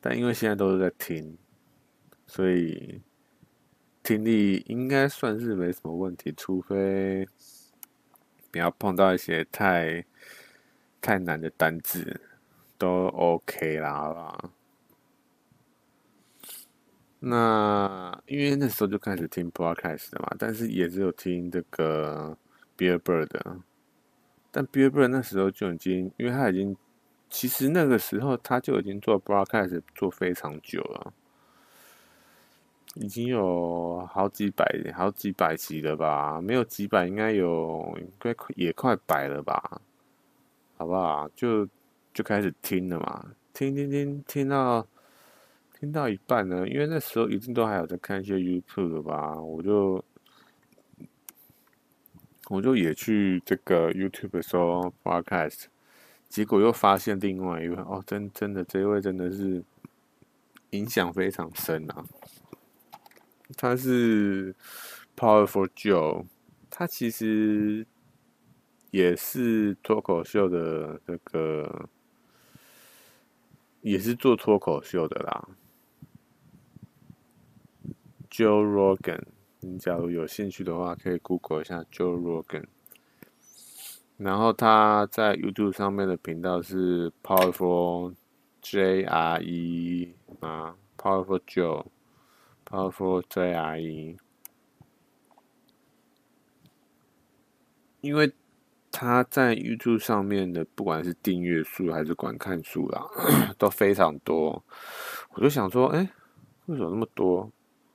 [0.00, 1.36] 但因为现在都是在听，
[2.26, 3.00] 所以
[4.02, 7.26] 听力应该算是没什么问题，除非。
[8.50, 10.04] 不要碰到一些太
[11.00, 12.20] 太难的单字，
[12.76, 14.50] 都 OK 啦，好吧？
[17.24, 22.36] 那因为那时候就开始听 Podcast 的嘛，但是也只有听这个
[22.76, 23.58] Bill Burr 的。
[24.50, 26.76] 但 Bill Burr 那时候就已经，因为他已经，
[27.30, 31.12] 其实那个时候他就已经做 Podcast 做非常久了，
[32.94, 36.40] 已经有好几百、好几百集了吧？
[36.40, 39.80] 没有几百，应该有，应该也快百了吧？
[40.76, 41.28] 好不好？
[41.36, 41.68] 就
[42.12, 44.84] 就开始听了嘛，听听听，听到。
[45.82, 50.04] 听到一半呢，因为那时候一定都还有在看一些 YouTube 吧，我就
[52.50, 55.64] 我就也去这个 YouTube 搜 Podcast，
[56.28, 59.64] 结果又发现另外一位哦，真真的这一位真的是
[60.70, 62.04] 影响非常深啊，
[63.56, 64.54] 他是
[65.16, 66.26] Powerful Joe，
[66.70, 67.84] 他其实
[68.92, 71.88] 也是脱口秀的这个，
[73.80, 75.48] 也是做脱口秀的啦。
[78.32, 79.20] Joe Rogan，
[79.60, 82.64] 你假如有兴趣的话，可以 Google 一下 Joe Rogan。
[84.16, 88.14] 然后他在 YouTube 上面的频道是 Powerful
[88.62, 94.16] J R E 啊，Powerful Joe，Powerful J R E。
[98.00, 98.32] 因为
[98.90, 103.06] 他在 YouTube 上面的不管是订阅数还是观看数啦，
[103.58, 104.64] 都非常多。
[105.34, 106.08] 我就想说，哎，
[106.66, 107.52] 为什么那么多？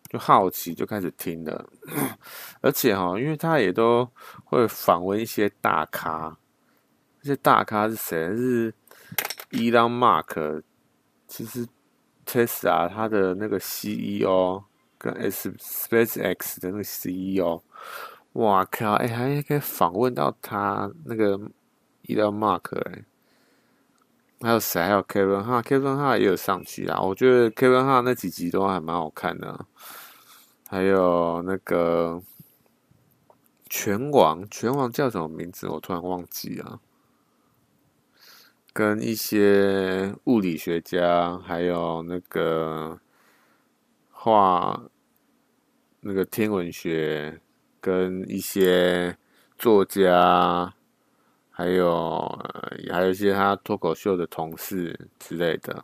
[0.10, 1.70] 就好奇就开始听了，
[2.62, 4.10] 而且哈，因为他也都
[4.46, 6.38] 会访问一些大咖，
[7.22, 8.36] 这些大咖是谁？
[8.36, 8.74] 是
[9.52, 10.64] 伊朗马克。
[11.28, 11.68] 其实
[12.26, 14.64] Tesla 他的那个 CEO
[14.98, 17.62] 跟 S SpaceX 的那个 CEO，
[18.34, 18.94] 哇靠！
[18.94, 21.38] 哎、还可以访问到他那个
[22.04, 23.04] 伊朗马克哎。
[24.40, 24.82] 还有谁？
[24.82, 27.02] 还有 Kevin 哈，Kevin 哈也有上去啊。
[27.02, 29.66] 我觉得 Kevin 哈那几集都还蛮好看的。
[30.70, 32.22] 还有那个
[33.68, 35.68] 拳王，拳王叫什么名字？
[35.68, 36.80] 我突然忘记了。
[38.74, 43.00] 跟一些物理学家，还有那个
[44.12, 44.84] 画
[46.02, 47.42] 那个天文学，
[47.82, 49.18] 跟一些
[49.58, 50.76] 作家。
[51.58, 52.22] 还有，
[52.92, 55.84] 还有一些他脱口秀的同事之类的，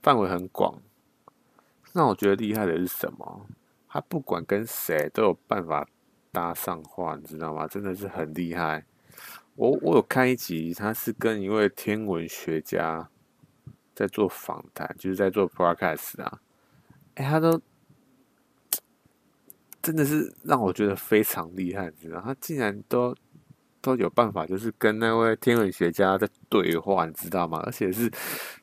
[0.00, 0.80] 范围很广。
[1.92, 3.46] 那我觉得厉害的是什么？
[3.88, 5.88] 他不管跟谁都有办法
[6.30, 7.66] 搭上话，你知道吗？
[7.66, 8.86] 真的是很厉害。
[9.56, 13.10] 我我有看一集，他是跟一位天文学家
[13.92, 16.40] 在做访谈，就是在做 podcast 啊。
[17.16, 17.60] 哎，他都
[19.82, 22.20] 真的是让我觉得非常厉害，你知道？
[22.20, 23.16] 他竟然都。
[23.80, 27.62] 都有办法，就是跟那位天文学家在对话，你知道吗？
[27.64, 28.10] 而且是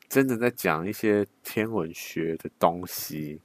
[0.08, 3.40] 真的在讲一些天文学的东西。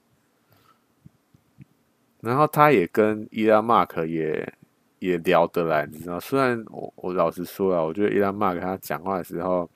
[2.22, 4.54] 然后他也跟伊拉马克也
[5.00, 6.20] 也聊得来，你知道？
[6.20, 9.70] 虽然我我老实说啊，我觉得伊拉马克他讲话的时候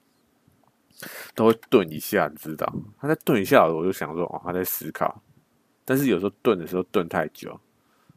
[1.35, 2.71] 都会顿一下，你知道？
[2.99, 5.21] 他在顿一下，我就想说哦，他在思考。
[5.83, 7.59] 但是有时候顿的时候顿太久，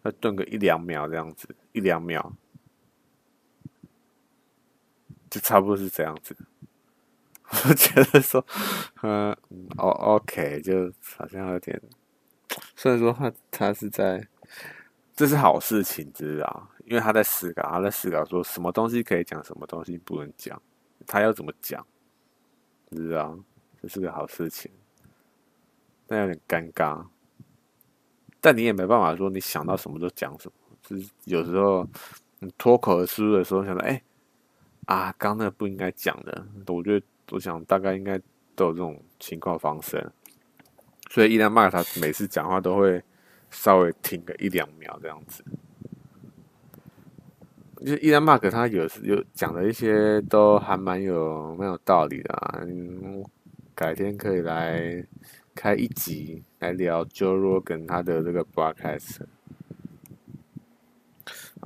[0.02, 2.32] 他顿个一两秒这样子，一两秒。
[5.30, 6.36] 就差不多是这样子，
[7.68, 8.44] 我觉得说，
[9.02, 9.30] 嗯，
[9.78, 11.80] 哦，OK，就好像有点，
[12.76, 14.26] 虽然说他他是在，
[15.14, 16.68] 这是好事情，知道？
[16.84, 20.60] 因为他在思考，他在思考说什么东西可以讲，什么东西不能讲，
[21.06, 21.86] 他要怎么讲，
[22.90, 23.38] 知道？
[23.80, 24.70] 这是个好事情，
[26.06, 27.06] 但有点尴尬，
[28.40, 31.88] 但你也没办法说你想到什么就讲什么，就是有时候
[32.40, 34.02] 你脱口而出的时候，想到，哎、
[34.90, 38.18] 啊，刚那个不应该讲的，我觉得我想大概应该
[38.56, 40.04] 都有这种情况发生，
[41.08, 43.00] 所以伊兰麦他每次讲话都会
[43.50, 45.44] 稍微停个一两秒这样子。
[47.86, 52.60] 就伊兰麦克他有时有讲的一些都还蛮有蛮有道理的啊，
[53.76, 55.06] 改天可以来
[55.54, 59.20] 开一集来聊 Joe Rogan 他的这个 broadcast。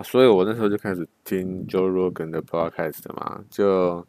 [0.03, 4.05] 所以我那时候就开始听 Joe Rogan 的 podcast 嘛，就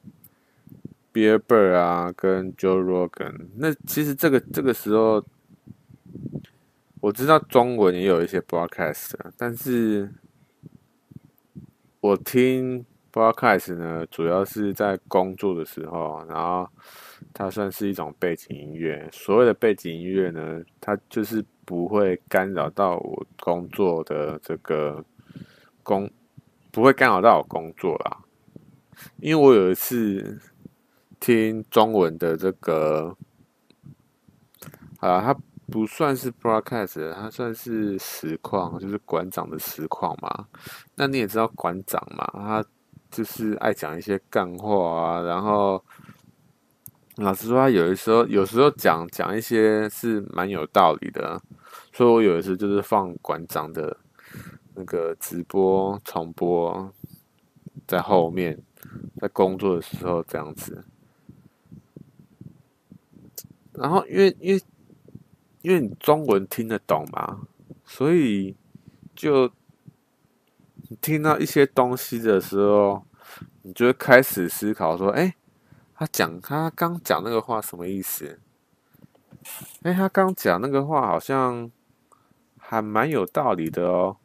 [1.14, 3.50] Bill Burr 啊，跟 Joe Rogan。
[3.56, 5.24] 那其实这个这个时候，
[7.02, 10.12] 我知道中文也有一些 podcast，但是
[12.00, 12.84] 我听
[13.14, 16.68] podcast 呢，主要是在工作的时候，然后
[17.32, 19.08] 它算是一种背景音乐。
[19.12, 25.06] 所谓的背景音乐呢，它就是不会干扰到我工作的这个。
[25.86, 26.12] 工
[26.72, 28.18] 不会干扰到我工作啦，
[29.22, 30.42] 因为我有一次
[31.20, 33.16] 听中文的这个，
[35.00, 35.34] 啊，它
[35.72, 40.48] 不算是 broadcast，它算是实况，就是馆长的实况嘛。
[40.96, 42.66] 那你也知道馆长嘛，他
[43.10, 45.84] 就是爱讲一些干话啊，然后
[47.16, 51.42] 老实说，他有的时候有时候讲讲一些是蛮有道理的，
[51.94, 53.98] 所以我有一次就是放馆长的
[54.76, 56.92] 那个直播重播
[57.88, 58.62] 在后面，
[59.20, 60.86] 在工作的时候这样子。
[63.74, 64.62] 然后，因为因为
[65.62, 67.48] 因为你中文听得懂嘛，
[67.84, 68.56] 所以
[69.14, 69.52] 就
[70.90, 73.04] 你听到一些东西的时候，
[73.64, 75.36] 你就会开始思考说：“哎，
[75.94, 78.40] 他讲他刚讲那个话什么意思？
[79.84, 81.70] 哎，他刚讲那个话好像
[82.58, 84.18] 还蛮有道理的哦，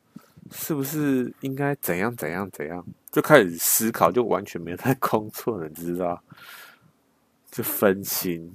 [0.50, 6.22] 是不是应该怎样怎样怎样？”就开始思考，就完全没有在工作，你知道？
[7.50, 8.52] 就分心。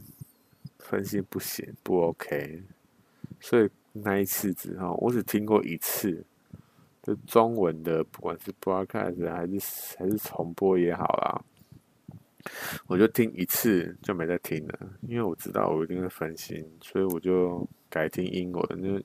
[0.87, 2.61] 分析不行，不 OK，
[3.39, 6.23] 所以那一次之后，我只听过一次，
[7.01, 11.41] 就中文的，不管是 broadcast 还是还是重播也好啦，
[12.85, 19.01] 我就听一次就没再听了，因为我知道我一定会分心，所以我就改听英文，就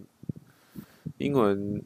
[1.17, 1.83] 英文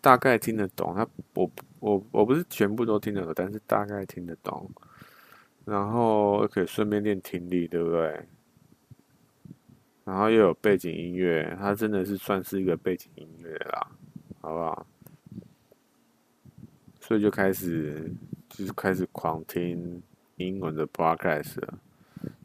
[0.00, 4.70] 大概听得懂，他我我我不是全部都听得懂，但是大概听得懂，
[5.64, 8.20] 然后可以顺便练听力，对不对？
[10.04, 13.86] 然后又有背景音乐，它真的是算是一个背景音乐啦，
[14.40, 14.86] 好不好？
[17.00, 18.10] 所以就开始
[18.48, 20.02] 就是开始狂听
[20.36, 21.78] 英文的 podcast 了，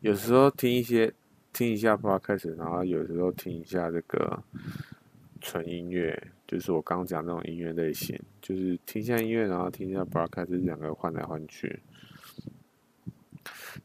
[0.02, 1.12] 有时候听一些
[1.54, 4.44] 听一下 podcast，然后有时候听一下这个
[5.40, 11.82] 纯音乐，就是我刚刚讲那种音乐类型，就是听一下音乐，然后听一下 podcast，两个换来换去。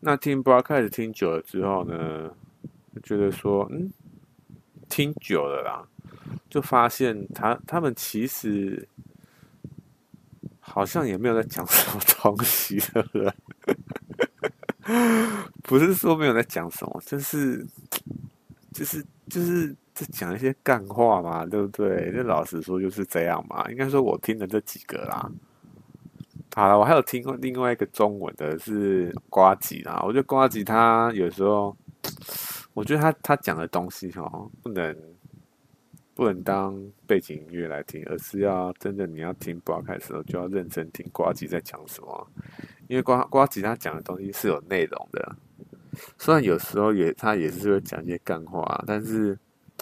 [0.01, 2.31] 那听 podcast 听久了之后呢？
[3.05, 3.91] 觉得说，嗯，
[4.89, 5.89] 听久了啦，
[6.51, 8.87] 就发现他他们其实
[10.59, 13.33] 好像也没有在讲什么东西，对不对？
[15.63, 17.65] 不是说没有在讲什么，就是
[18.73, 22.11] 就是就是在讲一些干话嘛，对不对？
[22.15, 23.71] 那老实说就是这样嘛。
[23.71, 25.31] 应该说我听的这几个啦，
[26.55, 30.03] 好了，我还有听过另外一个中文的是瓜吉啦。
[30.05, 31.77] 我觉得瓜吉他有时候。
[32.73, 34.97] 我觉得他他讲的东西哦，不能
[36.15, 42.29] 不能当背景音乐来听，而是要真的你要听 broadcast 的时候，就要认真听瓜吉在讲什么。
[42.87, 45.37] 因为瓜瓜吉他讲的东西是有内容的，
[46.17, 49.37] 虽然有时候也他也是会讲一些干话，但是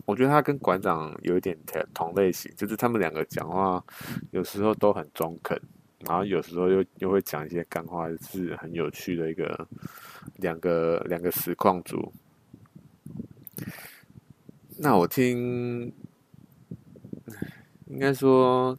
[0.07, 1.59] 我觉得他跟馆长有一点
[1.93, 3.85] 同类型，就是他们两个讲话
[4.31, 5.61] 有时候都很中肯，
[6.01, 9.69] 然后有时候又又会讲一些干话，是很有趣的一个
[10.37, 12.13] 两个两个实况组。
[14.79, 15.93] 那我听，
[17.87, 18.79] 应该说，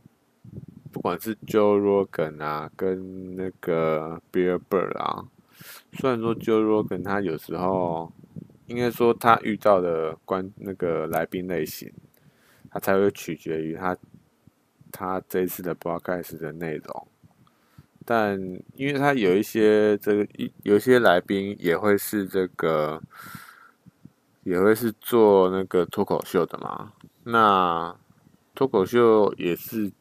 [0.92, 5.26] 不管是 Joe Rogan 啊，跟那个 Bill Burr 啊，
[5.94, 8.14] 虽然说 Joe Rogan 他有时候，
[8.70, 11.92] 应该说他遇到的关那个来宾类型，
[12.72, 13.98] 他才会取决于他
[14.92, 17.08] 他这一次的 broadcast 的内容，
[18.06, 18.40] 但
[18.76, 23.02] 因为他有一些这个一有一些来宾也会是这个。
[24.44, 26.94] 也会是做那个脱口秀的嘛？
[27.24, 27.96] 那
[28.56, 29.92] 脱口秀也是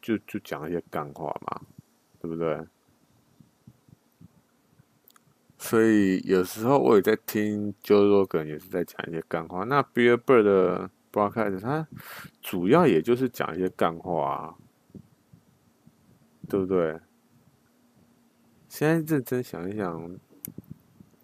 [0.00, 1.60] 就就讲一些干话嘛，
[2.18, 2.58] 对不对？
[5.58, 9.64] 所以有时候我也在听 Joe Rogan 也是在讲一些干话。
[9.64, 11.86] 那 Bill Burr 的 Broadcast 他
[12.40, 14.54] 主要也就是讲一些干话啊，
[16.48, 17.00] 对不对？
[18.68, 20.18] 现在认真想一想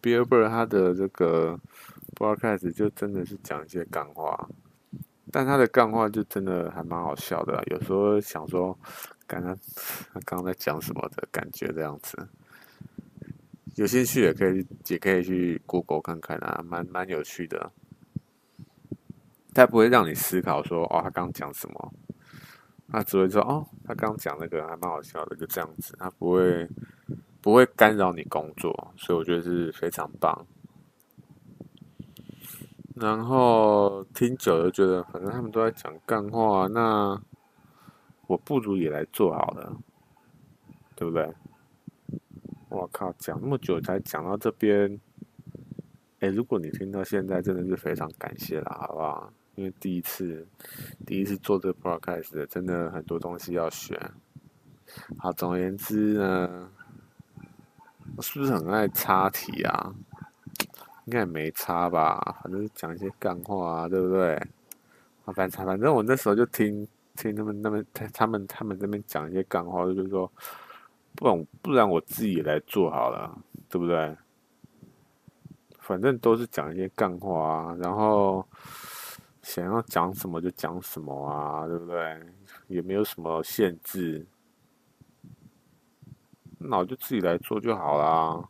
[0.03, 1.59] ，Bill Burr 他的这个。
[2.15, 4.49] Broadcast 就真的是讲一些干话，
[5.33, 7.61] 但他的干话就真的还蛮好笑的。
[7.73, 8.79] 有时候想说，
[9.27, 9.59] 刚刚
[10.13, 12.17] 他刚刚在讲什么的感觉这样子，
[13.77, 17.73] 有兴趣也可以也可以去 Google 看看啊，蛮蛮有趣的。
[19.53, 21.93] 他不会让你思考说，哦，他刚讲什么？
[22.89, 25.97] 他只会说，哦，他刚讲那个还蛮好笑的，就这样子。
[25.99, 26.69] 他不会
[27.41, 30.47] 不会干扰你工作，所以我觉得是非常棒。
[32.95, 37.21] 然后听久了，觉得反正他们都在讲干话，那
[38.29, 39.77] 我不如也来做好了，
[40.95, 41.33] 对不对？
[42.75, 45.01] 我靠，讲那么久才讲到这边，
[46.21, 49.33] 哎，如果你听到现在，真的是非常感谢了，好不好？
[49.55, 50.47] 因为第一次，
[51.07, 53.99] 第一次做这个 podcast，真的很多东西要学。
[55.19, 56.69] 好，总而言之呢，
[58.17, 59.95] 我是不是很爱插题啊？
[61.07, 64.35] 应该没插吧，反正讲一些干话啊，对不对？
[65.25, 70.31] 啊，反正反正我那时候就听听他们那边他他们他们那边讲一些干话，就是说，
[71.17, 73.39] 不然不然我自己来做好了，
[73.69, 74.17] 对不对？
[75.79, 78.47] 反正都是讲一些干话啊，然后
[79.43, 82.21] 想要讲什么就讲什么啊，对不对？
[82.69, 84.27] 也没有什么限制，
[86.59, 88.49] 那我就自己来做就好啦。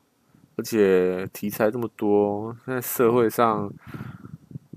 [0.56, 3.68] 而且题材这么多，现在社会上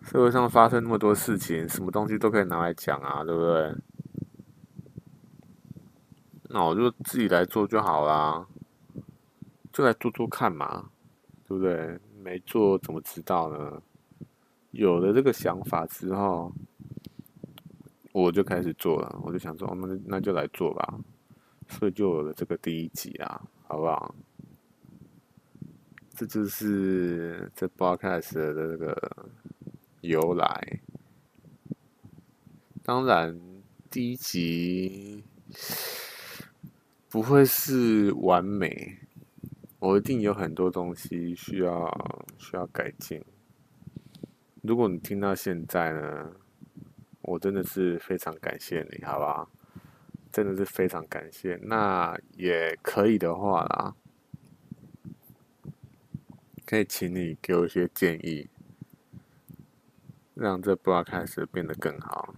[0.01, 3.75] 社会上发生那么多事情，什么东西都可以拿来讲啊，对不对？
[6.49, 8.47] 那我就自己来做就好啦，
[9.71, 10.89] 就来做做看嘛，
[11.47, 11.99] 对不对？
[12.23, 13.81] 没做怎么知道呢？
[14.71, 16.51] 有了这个想法之后，
[18.11, 19.19] 我就开始做了。
[19.23, 20.99] 我就想说，那那就来做吧。
[21.69, 24.15] 所以就有了这个第一集啊，好不好？
[26.13, 29.27] 这就是这 Podcast 的这个
[30.01, 30.79] 由来。
[32.83, 33.39] 当然，
[33.89, 35.23] 第一集
[37.18, 38.99] 不会是完美。
[39.80, 43.20] 我一定有很多东西需要需要改进。
[44.61, 46.32] 如果你听到现在呢，
[47.24, 49.49] 我真的是非常感谢你，好不好？
[50.32, 51.59] 真的是非常感谢。
[51.63, 53.95] 那也可以的话啦，
[56.68, 58.47] 可以请你给我一些建议，
[60.36, 62.36] 让这 Podcast 变得更好。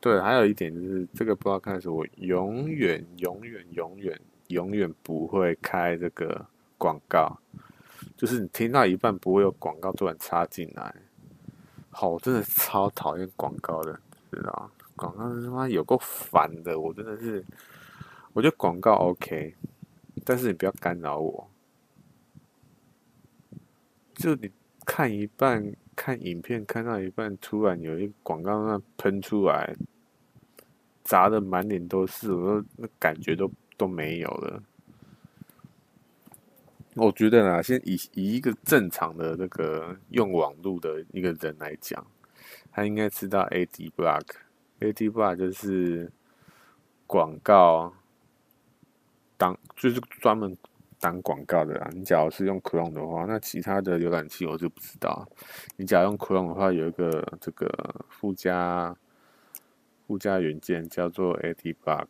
[0.00, 4.20] 对，还有一点就是，这个 Podcast 我永远、永远、永远。
[4.48, 6.46] 永远不会开这个
[6.78, 7.38] 广告，
[8.16, 10.94] 就是你听到一半不会有广告突然插进来。
[11.90, 13.92] 好，我真的超讨厌广告的，
[14.32, 14.70] 知道吗？
[14.96, 17.44] 广告他妈有够烦的，我真的是，
[18.32, 19.54] 我觉得广告 OK，
[20.24, 21.50] 但是你不要干扰我。
[24.14, 24.50] 就你
[24.86, 25.62] 看一半，
[25.98, 29.74] 看影片看到一半，突然有一个广告那喷出来，
[31.02, 33.50] 砸得满脸都是，我说那感觉都。
[33.78, 34.60] 都没有了。
[36.96, 42.04] 我觉得呢，先以以一个正常的那个用网络的一个人来讲，
[42.72, 44.24] 他应该知道 Ad Block。
[44.80, 46.10] Ad Block 就是
[47.06, 47.94] 广告
[49.36, 50.58] 当就是专门
[51.00, 51.88] 当广告的啦。
[51.92, 55.28] 你假如是用 Chrome 的话，那其他的浏览器我就不知道。
[55.76, 58.96] 你假如用 Chrome 的话，有一个这个附加
[60.06, 62.06] 附加元件叫做 Ad Block。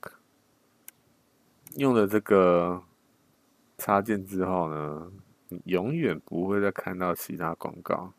[1.77, 2.83] 用了这个
[3.77, 5.13] 插件之后呢，
[5.49, 8.13] 你永远不会再看到其他广告，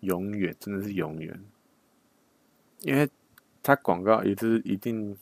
[0.00, 1.44] 永远真的是永远，
[2.80, 3.08] 因为
[3.62, 5.16] 它广告也是一定，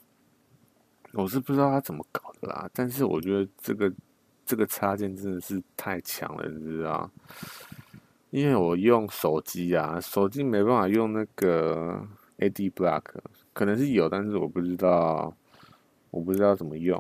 [1.13, 3.93] 我是不知道他怎么搞的啦，但是我觉得这个
[4.45, 7.11] 这个插件真的是太强了，你知道？
[8.31, 12.07] 因为我用手机啊，手机没办法用那个
[12.39, 13.03] Ad Block，
[13.53, 15.35] 可能是有，但是我不知道。
[16.11, 16.99] 我不知道怎么用，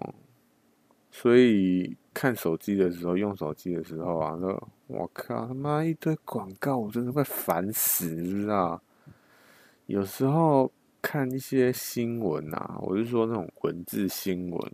[1.10, 4.48] 所以看手机的时候，用手机的时候啊，那
[4.86, 8.78] 我靠他妈一堆广告，我真的快烦死，你知道？
[9.86, 14.72] 有时候看一些新闻啊，我是说那种文字新闻，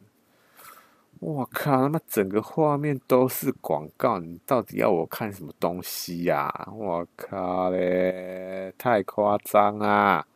[1.21, 6.69] 我靠他妈整个画面都是广告，你到底要我看什么东西呀？
[6.73, 10.27] 我靠嘞，太夸张啊！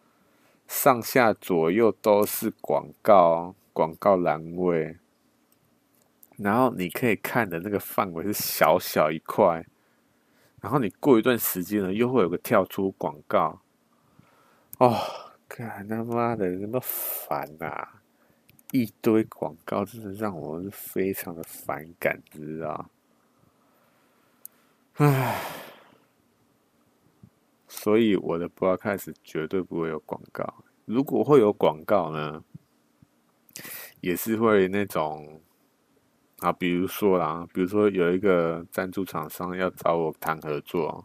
[0.67, 3.55] 上下左右都是广告。
[3.71, 4.97] 广告栏位，
[6.37, 9.65] 然后你可以看的那个范围是小小一块，
[10.61, 13.61] 然后你过一段时间呢，又会有个跳出广告。
[14.79, 14.97] 哦，
[15.49, 18.03] 干他妈的，那么烦啊！
[18.71, 22.91] 一堆广告，真的让我是非常的反感，知道？
[24.95, 25.41] 唉，
[27.67, 30.65] 所以我的 broadcast 绝对不会有广告。
[30.85, 32.45] 如果会有广告呢？
[34.01, 35.41] 也是会那种
[36.39, 41.05] 啊，比如说啦，比如说有一个赞助厂商要找我谈合作，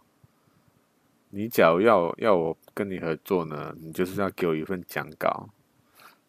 [1.34, 5.48] 你假如要要我跟你合作呢，你就是要给我一份讲稿，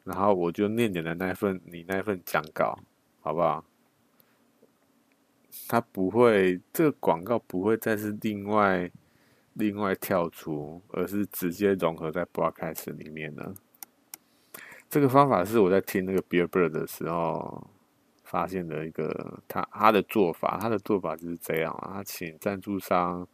[0.03, 2.79] 然后我就念你的那份你那份讲稿，
[3.21, 3.63] 好不好？
[5.67, 8.89] 它不会，这个广告不会再是另外
[9.53, 13.53] 另外跳出，而是直接融合在 Broadcast 里面的。
[14.89, 17.69] 这个方法是我在听那个 Bill Burr 的时候
[18.35, 23.25] 发现的一个他他的做法，他的做法就是这样啊，他请赞助商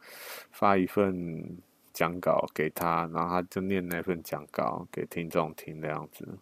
[0.51, 1.57] 发一份
[1.91, 6.37] 讲稿给他，然后他就念那份讲稿给听众听这样子。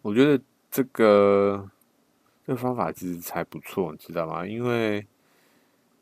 [0.00, 1.70] 我觉得这个
[2.46, 4.46] 这个方法其实还不错，你知道吗？
[4.46, 5.06] 因为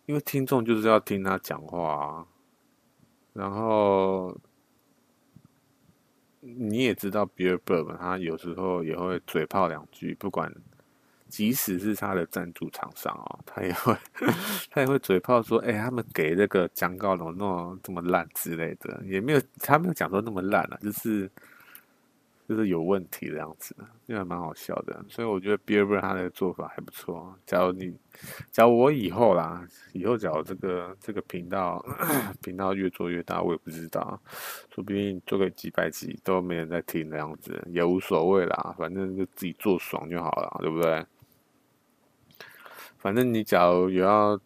[0.07, 2.27] 因为听众就是要听他讲话啊，
[3.33, 4.39] 然后
[6.39, 10.55] 你也知道，Bill Burr 他有时候也会嘴炮两句，不管。
[11.35, 13.93] 即使是他的赞助厂商哦，他也会
[14.71, 21.29] 他也会嘴炮说：“哎、他们给这个讲稿怎么弄这么烂之类的，也没有他没有讲说那么烂啊，就是
[22.49, 23.75] 就是有问题的样子，
[24.07, 25.05] 因为还蛮好笑的。
[25.09, 27.37] 所以我觉得 Bill Burr 他的做法还不错。
[27.47, 27.93] 假如你
[28.53, 31.85] 假如我以后啦，以后假如这个这个频道
[32.45, 34.21] 频道越做越大，我也不知道，
[34.73, 41.05] 说不定做个几百集都没人在听的样子，也无所谓啦，反正就自己做爽就好了，对不对？”
[43.05, 44.41] 反正你假如有要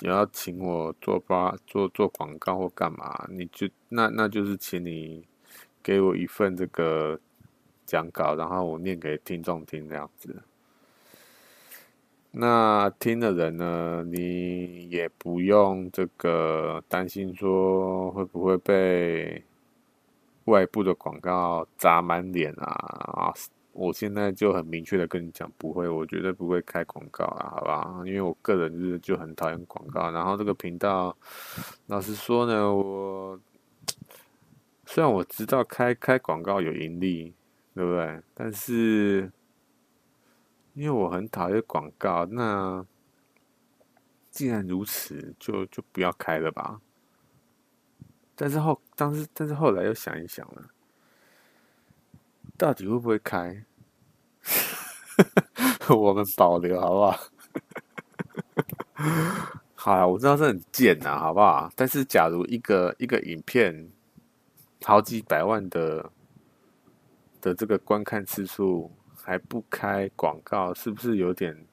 [0.00, 5.26] 有要请我做发做做广告或干嘛，你就那那就是请你
[5.82, 7.18] 给我一份这个
[7.86, 10.42] 讲稿，然后我念给听众听这样子。
[12.32, 19.42] 那听的人呢，你也不用这个担心说会不会被
[20.44, 23.32] 外部的广告砸满脸啊。
[23.76, 28.02] 我现在就很明确的跟你讲，不会，我绝对不会开广告啊，好吧？
[28.06, 30.10] 因为我个人就是就很讨厌广告。
[30.10, 31.16] 然后这个频道，
[31.86, 33.38] 老实说呢，我
[34.86, 37.34] 虽然我知道开开广告有盈利，
[37.74, 38.22] 对不对？
[38.32, 39.30] 但是
[40.74, 42.84] 因为我很讨厌广告，那
[44.30, 46.80] 既然如此，就就不要开了吧。
[48.34, 50.70] 但是后，当时，但是后来又想一想了。
[52.56, 53.64] 到底会不会开？
[55.88, 57.18] 我们保留好不好？
[59.74, 61.70] 好啊，我知道这很贱呐，好不好？
[61.76, 63.90] 但是假如一个一个影片
[64.82, 66.10] 好几百万的
[67.40, 68.90] 的这个观看次数
[69.22, 71.66] 还不开广告，是不是有点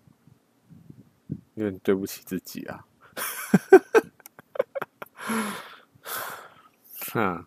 [1.56, 2.86] 有点对不起自己啊？
[7.16, 7.46] 嗯。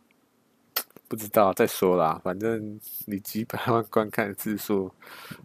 [1.09, 4.93] 不知道，再说啦，反正你几百万观看次数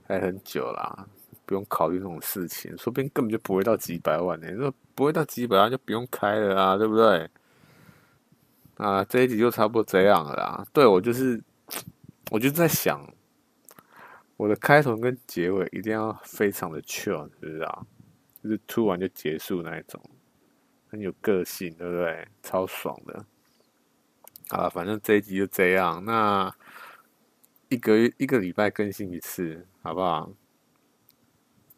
[0.07, 1.07] 还很久啦，
[1.45, 4.49] 不用考虑这种事情，说不定根本就不会到几百万呢。
[4.51, 7.29] 如果不会到几百万就不用开了啊，对不对？
[8.77, 10.65] 啊，这一集就差不多这样了啦。
[10.73, 11.39] 对，我就是，
[12.31, 13.07] 我就在想，
[14.37, 17.85] 我的开头跟结尾一定要非常的 chill，知不知道？
[18.43, 20.01] 就是突然就结束那一种，
[20.89, 22.27] 很有个性，对不对？
[22.41, 23.23] 超爽的。
[24.51, 26.03] 好了，反正这一集就这样。
[26.03, 26.53] 那
[27.69, 30.29] 一个一个礼拜更新一次，好不好？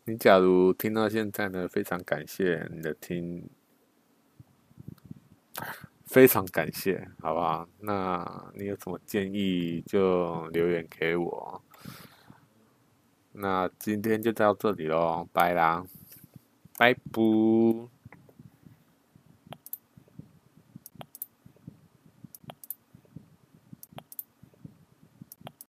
[0.05, 3.47] 你假如听到现在呢，非常感谢你的听，
[6.07, 7.69] 非常感谢，好不好？
[7.79, 11.61] 那你有什么建议就留言给我。
[13.33, 15.85] 那今天就到这里喽，拜啦，
[16.75, 17.92] 拜不。